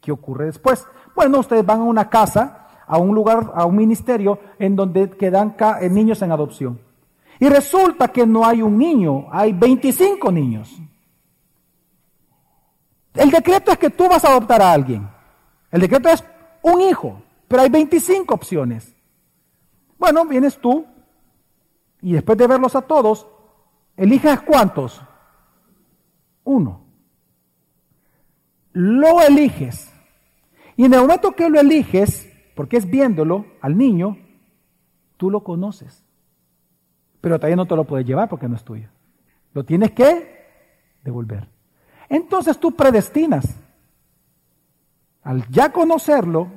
[0.00, 0.86] ¿qué ocurre después?
[1.14, 5.54] Bueno, ustedes van a una casa a un lugar, a un ministerio en donde quedan
[5.82, 6.80] eh, niños en adopción.
[7.38, 10.74] Y resulta que no hay un niño, hay 25 niños.
[13.12, 15.06] El decreto es que tú vas a adoptar a alguien.
[15.70, 16.24] El decreto es
[16.62, 18.96] un hijo, pero hay 25 opciones.
[19.98, 20.86] Bueno, vienes tú
[22.00, 23.26] y después de verlos a todos,
[23.98, 25.02] eliges cuántos.
[26.44, 26.83] Uno.
[28.74, 29.90] Lo eliges.
[30.76, 34.18] Y en el momento que lo eliges, porque es viéndolo al niño,
[35.16, 36.04] tú lo conoces.
[37.20, 38.88] Pero todavía no te lo puedes llevar porque no es tuyo.
[39.54, 40.44] Lo tienes que
[41.02, 41.48] devolver.
[42.08, 43.60] Entonces tú predestinas.
[45.22, 46.50] Al ya conocerlo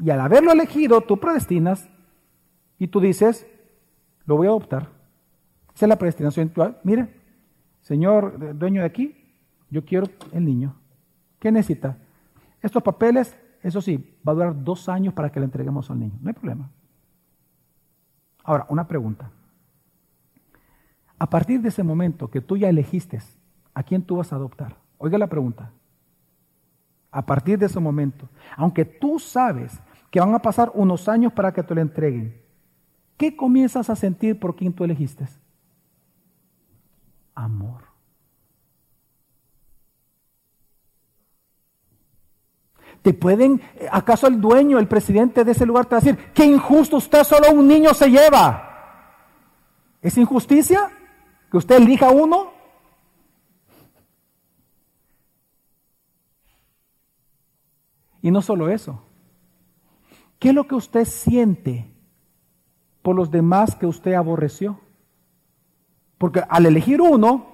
[0.00, 1.88] y al haberlo elegido, tú predestinas
[2.78, 3.46] y tú dices,
[4.24, 4.88] lo voy a adoptar.
[5.74, 6.52] Esa es la predestinación.
[6.82, 7.08] Mire,
[7.82, 9.14] señor dueño de aquí,
[9.68, 10.79] yo quiero el niño.
[11.40, 11.96] ¿Qué necesita?
[12.62, 16.18] Estos papeles eso sí, va a durar dos años para que le entreguemos al niño.
[16.20, 16.70] No hay problema.
[18.42, 19.30] Ahora, una pregunta.
[21.18, 23.20] A partir de ese momento que tú ya elegiste
[23.74, 25.70] a quién tú vas a adoptar, oiga la pregunta.
[27.10, 29.78] A partir de ese momento, aunque tú sabes
[30.10, 32.40] que van a pasar unos años para que te lo entreguen,
[33.18, 35.26] ¿qué comienzas a sentir por quien tú elegiste?
[37.34, 37.89] Amor.
[43.02, 46.44] Te pueden, ¿acaso el dueño, el presidente de ese lugar te va a decir, qué
[46.44, 48.66] injusto usted solo un niño se lleva?
[50.02, 50.90] ¿Es injusticia
[51.50, 52.52] que usted elija uno?
[58.22, 59.02] Y no solo eso.
[60.38, 61.90] ¿Qué es lo que usted siente
[63.02, 64.80] por los demás que usted aborreció.
[66.18, 67.46] Porque al elegir uno,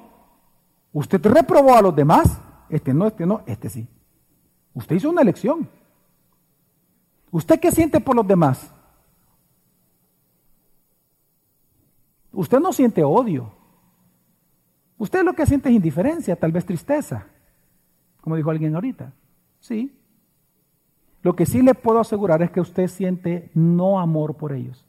[0.93, 2.41] usted reprobó a los demás.
[2.69, 3.89] Este no, este no, este sí.
[4.77, 5.67] Usted hizo una elección.
[7.31, 8.71] ¿Usted qué siente por los demás?
[12.31, 13.51] Usted no siente odio.
[14.99, 17.27] Usted lo que siente es indiferencia, tal vez tristeza,
[18.21, 19.15] como dijo alguien ahorita.
[19.61, 19.99] Sí.
[21.23, 24.85] Lo que sí le puedo asegurar es que usted siente no amor por ellos.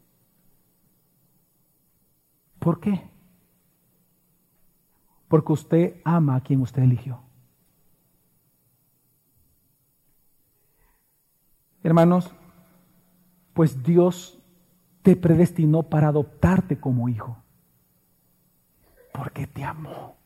[2.60, 3.10] ¿Por qué?
[5.30, 7.27] Porque usted ama a quien usted eligió.
[11.88, 12.30] Hermanos,
[13.54, 14.38] pues Dios
[15.04, 17.38] te predestinó para adoptarte como hijo.
[19.14, 20.18] Porque te amó.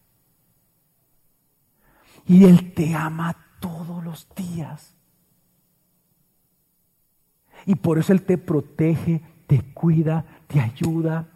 [2.26, 4.96] Y Él te ama todos los días.
[7.68, 11.28] Y por eso Él te protege, te cuida, te ayuda,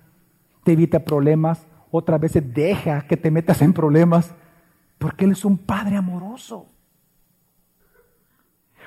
[0.64, 1.68] te evita problemas.
[1.92, 4.34] Otras veces deja que te metas en problemas.
[4.98, 6.66] Porque Él es un Padre amoroso.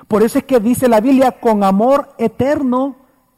[0.07, 2.95] Por eso es que dice la Biblia, con amor eterno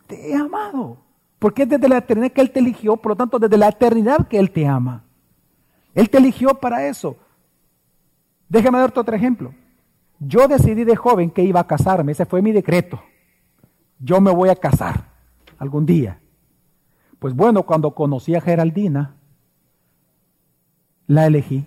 [0.07, 0.97] te he amado.
[1.39, 4.27] Porque es desde la eternidad que Él te eligió, por lo tanto, desde la eternidad
[4.27, 5.03] que Él te ama.
[5.95, 7.17] Él te eligió para eso.
[8.47, 9.53] Déjame darte otro ejemplo.
[10.19, 13.01] Yo decidí de joven que iba a casarme, ese fue mi decreto.
[13.99, 15.09] Yo me voy a casar
[15.57, 16.19] algún día.
[17.17, 19.15] Pues bueno, cuando conocí a Geraldina,
[21.07, 21.65] la elegí,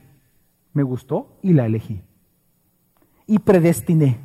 [0.72, 2.02] me gustó y la elegí.
[3.26, 4.20] Y predestiné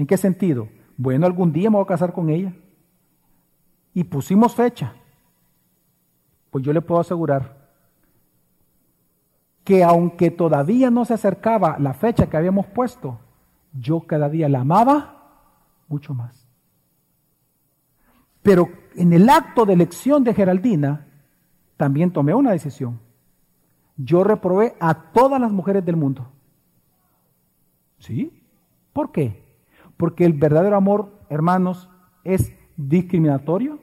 [0.00, 0.70] ¿En qué sentido?
[0.96, 2.54] Bueno, algún día me voy a casar con ella.
[3.92, 4.94] Y pusimos fecha.
[6.50, 7.68] Pues yo le puedo asegurar
[9.62, 13.20] que aunque todavía no se acercaba la fecha que habíamos puesto,
[13.74, 15.42] yo cada día la amaba
[15.86, 16.48] mucho más.
[18.40, 21.08] Pero en el acto de elección de Geraldina,
[21.76, 22.98] también tomé una decisión.
[23.98, 26.26] Yo reprobé a todas las mujeres del mundo.
[27.98, 28.42] ¿Sí?
[28.94, 29.39] ¿Por qué?
[30.00, 31.90] Porque el verdadero amor, hermanos,
[32.24, 33.80] es discriminatorio.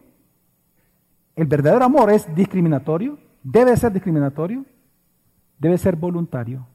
[1.35, 4.65] El verdadero amor es discriminatorio, debe ser discriminatorio,
[5.59, 6.65] debe ser voluntario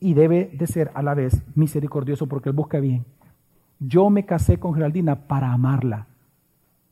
[0.00, 3.04] y debe de ser a la vez misericordioso porque él busca bien.
[3.78, 6.08] Yo me casé con Geraldina para amarla,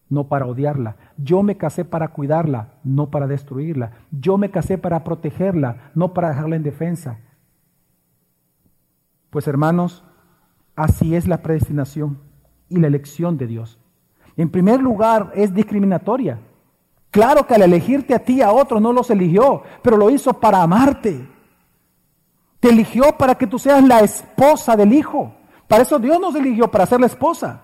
[0.09, 0.95] no para odiarla.
[1.17, 3.91] Yo me casé para cuidarla, no para destruirla.
[4.13, 7.19] Yo me casé para protegerla, no para dejarla en defensa.
[9.31, 10.05] Pues hermanos,
[10.77, 12.19] Así es la predestinación
[12.69, 13.79] y la elección de Dios.
[14.37, 16.39] En primer lugar, es discriminatoria.
[17.11, 20.35] Claro que al elegirte a ti y a otros no los eligió, pero lo hizo
[20.35, 21.27] para amarte.
[22.61, 25.33] Te eligió para que tú seas la esposa del Hijo.
[25.67, 27.63] Para eso Dios nos eligió, para ser la esposa.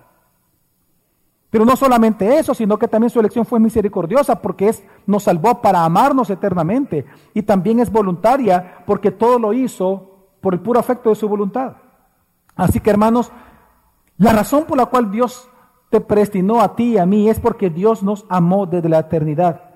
[1.51, 5.61] Pero no solamente eso, sino que también su elección fue misericordiosa porque es, nos salvó
[5.61, 7.05] para amarnos eternamente.
[7.35, 11.75] Y también es voluntaria porque todo lo hizo por el puro afecto de su voluntad.
[12.55, 13.31] Así que hermanos,
[14.17, 15.49] la razón por la cual Dios
[15.89, 19.73] te prestinó a ti y a mí es porque Dios nos amó desde la eternidad.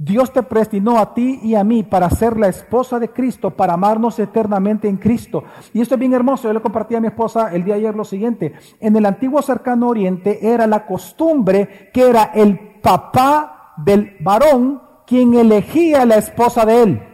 [0.00, 3.72] Dios te prestinó a ti y a mí para ser la esposa de Cristo, para
[3.72, 5.42] amarnos eternamente en Cristo.
[5.74, 6.46] Y esto es bien hermoso.
[6.46, 8.54] Yo le compartí a mi esposa el día de ayer lo siguiente.
[8.78, 15.34] En el antiguo cercano oriente era la costumbre que era el papá del varón quien
[15.34, 17.07] elegía la esposa de él.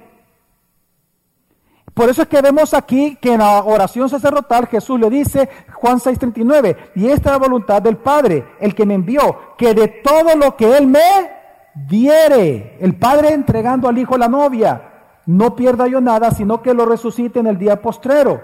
[1.95, 6.01] Por eso es que vemos aquí que en la oración sacerdotal Jesús le dice, Juan
[6.01, 10.35] 6:39, y esta es la voluntad del Padre, el que me envió, que de todo
[10.35, 11.31] lo que Él me
[11.75, 14.91] diere, el Padre entregando al Hijo la novia,
[15.27, 18.43] no pierda yo nada, sino que lo resucite en el día postrero.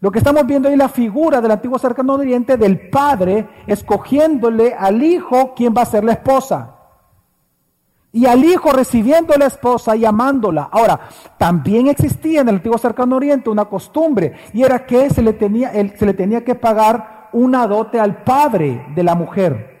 [0.00, 5.00] Lo que estamos viendo ahí la figura del antiguo cercano oriente del Padre escogiéndole al
[5.00, 6.74] Hijo quien va a ser la esposa
[8.14, 10.68] y al hijo recibiendo la esposa y amándola.
[10.70, 11.00] Ahora,
[11.36, 15.72] también existía en el antiguo cercano oriente una costumbre y era que se le tenía,
[15.72, 19.80] se le tenía que pagar una dote al padre de la mujer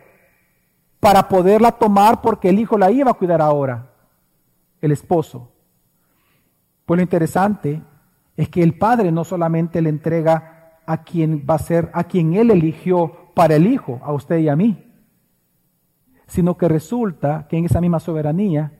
[0.98, 3.92] para poderla tomar porque el hijo la iba a cuidar ahora,
[4.80, 5.52] el esposo.
[6.86, 7.84] Pues lo interesante
[8.36, 12.34] es que el padre no solamente le entrega a quien va a ser, a quien
[12.34, 14.92] él eligió para el hijo, a usted y a mí,
[16.26, 18.72] sino que resulta que en esa misma soberanía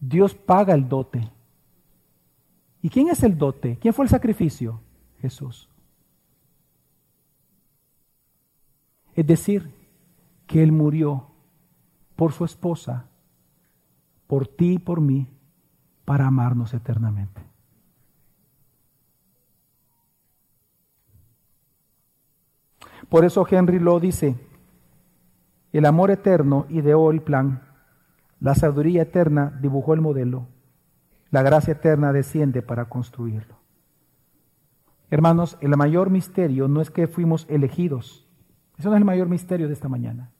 [0.00, 1.30] Dios paga el dote.
[2.82, 3.78] ¿Y quién es el dote?
[3.80, 4.80] ¿Quién fue el sacrificio?
[5.20, 5.68] Jesús.
[9.14, 9.74] Es decir,
[10.46, 11.26] que Él murió
[12.14, 13.08] por su esposa,
[14.26, 15.26] por ti y por mí,
[16.04, 17.42] para amarnos eternamente.
[23.08, 24.36] Por eso Henry lo dice,
[25.72, 27.62] el amor eterno ideó el plan
[28.40, 30.46] La sabiduría eterna dibujó el modelo.
[31.30, 33.58] La gracia eterna desciende para construirlo.
[35.10, 38.26] Hermanos, el mayor misterio no es que fuimos elegidos.
[38.78, 40.30] Eso no es el mayor misterio de esta mañana.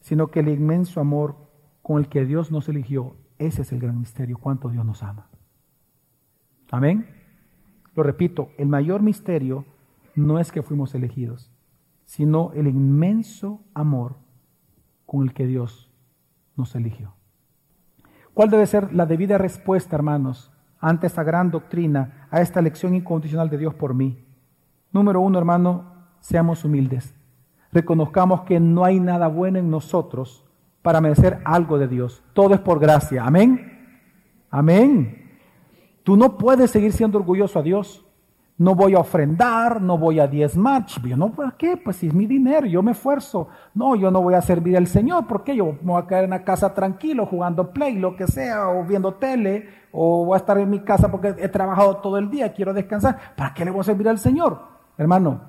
[0.00, 1.36] Sino que el inmenso amor
[1.82, 5.28] con el que Dios nos eligió, ese es el gran misterio, cuánto Dios nos ama.
[6.70, 7.06] Amén.
[7.94, 9.64] Lo repito, el mayor misterio
[10.14, 11.52] no es que fuimos elegidos,
[12.14, 14.14] sino el inmenso amor
[15.04, 15.90] con el que Dios
[16.54, 17.12] nos eligió.
[18.32, 23.50] ¿Cuál debe ser la debida respuesta, hermanos, ante esta gran doctrina, a esta elección incondicional
[23.50, 24.24] de Dios por mí?
[24.92, 25.86] Número uno, hermano,
[26.20, 27.12] seamos humildes.
[27.72, 30.44] Reconozcamos que no hay nada bueno en nosotros
[30.82, 32.22] para merecer algo de Dios.
[32.32, 33.24] Todo es por gracia.
[33.24, 34.06] Amén.
[34.50, 35.36] Amén.
[36.04, 38.03] Tú no puedes seguir siendo orgulloso a Dios.
[38.56, 40.86] No voy a ofrendar, no voy a diezmar.
[40.86, 41.76] Yo no, ¿para qué?
[41.76, 43.48] Pues si es mi dinero, yo me esfuerzo.
[43.74, 45.26] No, yo no voy a servir al Señor.
[45.26, 45.56] ¿Por qué?
[45.56, 48.84] Yo me voy a quedar en la casa tranquilo, jugando play, lo que sea, o
[48.84, 52.52] viendo tele, o voy a estar en mi casa porque he trabajado todo el día,
[52.52, 53.34] quiero descansar.
[53.36, 54.60] ¿Para qué le voy a servir al Señor?
[54.96, 55.40] Hermano,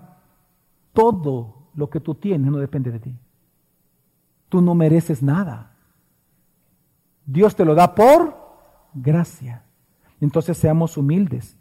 [0.92, 3.16] todo lo que tú tienes no depende de ti.
[4.50, 5.74] Tú no mereces nada.
[7.24, 8.36] Dios te lo da por
[8.96, 9.62] gracia.
[10.20, 11.56] Entonces seamos humildes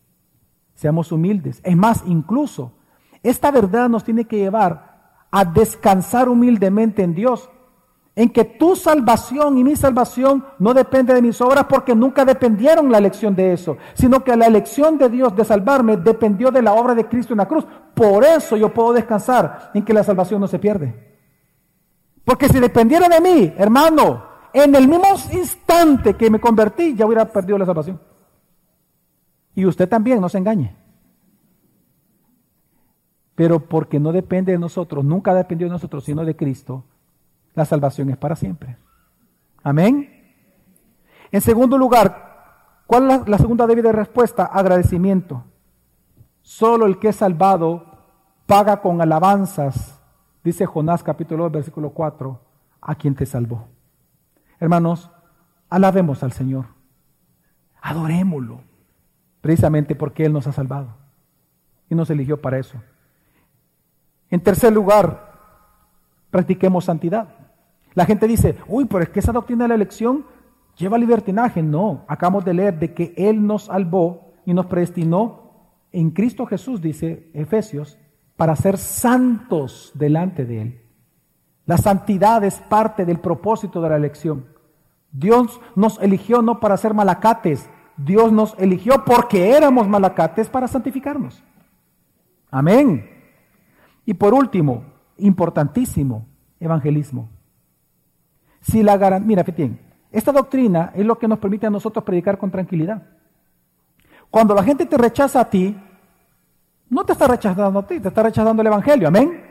[0.74, 1.60] Seamos humildes.
[1.62, 2.72] Es más, incluso,
[3.22, 4.94] esta verdad nos tiene que llevar
[5.30, 7.50] a descansar humildemente en Dios.
[8.16, 12.92] En que tu salvación y mi salvación no depende de mis obras porque nunca dependieron
[12.92, 16.74] la elección de eso, sino que la elección de Dios de salvarme dependió de la
[16.74, 17.66] obra de Cristo en la cruz.
[17.94, 20.94] Por eso yo puedo descansar en que la salvación no se pierde.
[22.24, 27.24] Porque si dependiera de mí, hermano, en el mismo instante que me convertí, ya hubiera
[27.24, 28.00] perdido la salvación.
[29.54, 30.74] Y usted también, no se engañe.
[33.34, 36.84] Pero porque no depende de nosotros, nunca ha dependido de nosotros, sino de Cristo,
[37.54, 38.76] la salvación es para siempre.
[39.62, 40.10] Amén.
[41.30, 44.44] En segundo lugar, ¿cuál es la, segunda debida respuesta?
[44.44, 45.44] Agradecimiento.
[46.42, 47.86] Solo el que es salvado
[48.46, 50.00] paga con alabanzas,
[50.42, 52.40] dice Jonás capítulo 2, versículo 4,
[52.80, 53.68] a quien te salvó.
[54.60, 55.10] Hermanos,
[55.70, 56.66] alabemos al Señor.
[57.80, 58.73] Adorémoslo
[59.44, 60.96] precisamente porque Él nos ha salvado
[61.90, 62.80] y nos eligió para eso.
[64.30, 65.32] En tercer lugar,
[66.30, 67.28] practiquemos santidad.
[67.92, 70.24] La gente dice, uy, pero es que esa doctrina de la elección
[70.78, 71.62] lleva libertinaje.
[71.62, 75.50] No, acabamos de leer de que Él nos salvó y nos predestinó
[75.92, 77.98] en Cristo Jesús, dice Efesios,
[78.36, 80.80] para ser santos delante de Él.
[81.66, 84.46] La santidad es parte del propósito de la elección.
[85.12, 91.42] Dios nos eligió no para ser malacates, Dios nos eligió porque éramos malacates para santificarnos.
[92.50, 93.10] Amén.
[94.04, 94.84] Y por último,
[95.18, 96.26] importantísimo,
[96.60, 97.28] evangelismo.
[98.60, 99.78] Si la mira, Fetien,
[100.10, 103.02] esta doctrina es lo que nos permite a nosotros predicar con tranquilidad.
[104.30, 105.76] Cuando la gente te rechaza a ti,
[106.88, 109.08] no te está rechazando a ti, te está rechazando el evangelio.
[109.08, 109.43] Amén.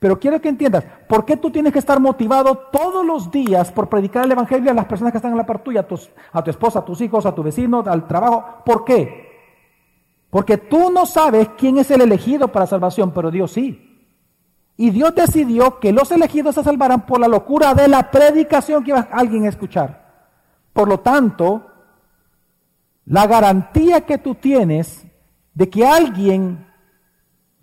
[0.00, 3.90] Pero quiero que entiendas, ¿por qué tú tienes que estar motivado todos los días por
[3.90, 5.86] predicar el Evangelio a las personas que están en la par tuya,
[6.32, 8.62] a, tu esposa, a tus hijos, a tu vecino, al trabajo?
[8.64, 9.28] ¿Por qué?
[10.30, 14.08] Porque tú no sabes quién es el elegido para salvación, pero Dios sí.
[14.78, 18.92] Y Dios decidió que los elegidos se salvaran por la locura de la predicación que
[18.92, 20.00] iba alguien a escuchar.
[20.72, 21.66] Por lo tanto,
[23.04, 25.04] la garantía que tú tienes
[25.52, 26.70] de que alguien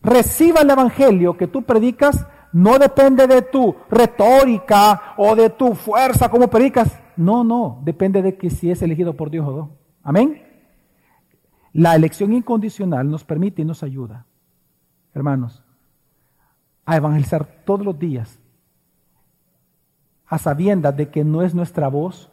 [0.07, 2.25] reciba el Evangelio que tú predicas
[2.57, 6.99] no depende de tu retórica o de tu fuerza como predicas.
[7.15, 9.69] No, no, depende de que si es elegido por Dios o no.
[10.01, 10.41] Amén.
[11.71, 14.25] La elección incondicional nos permite y nos ayuda,
[15.13, 15.63] hermanos,
[16.83, 18.39] a evangelizar todos los días,
[20.25, 22.31] a sabiendas de que no es nuestra voz,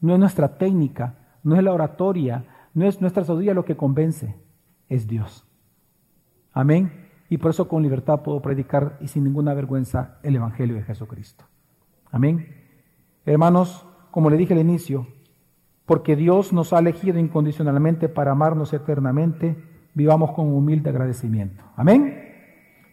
[0.00, 2.44] no es nuestra técnica, no es la oratoria,
[2.74, 4.36] no es nuestra sabiduría lo que convence,
[4.88, 5.44] es Dios.
[6.52, 7.03] Amén
[7.34, 11.44] y por eso con libertad puedo predicar y sin ninguna vergüenza el Evangelio de Jesucristo.
[12.12, 12.46] Amén.
[13.26, 15.08] Hermanos, como le dije al inicio,
[15.84, 19.56] porque Dios nos ha elegido incondicionalmente para amarnos eternamente,
[19.94, 21.64] vivamos con humilde agradecimiento.
[21.74, 22.22] Amén.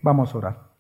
[0.01, 0.70] Vamos a orar.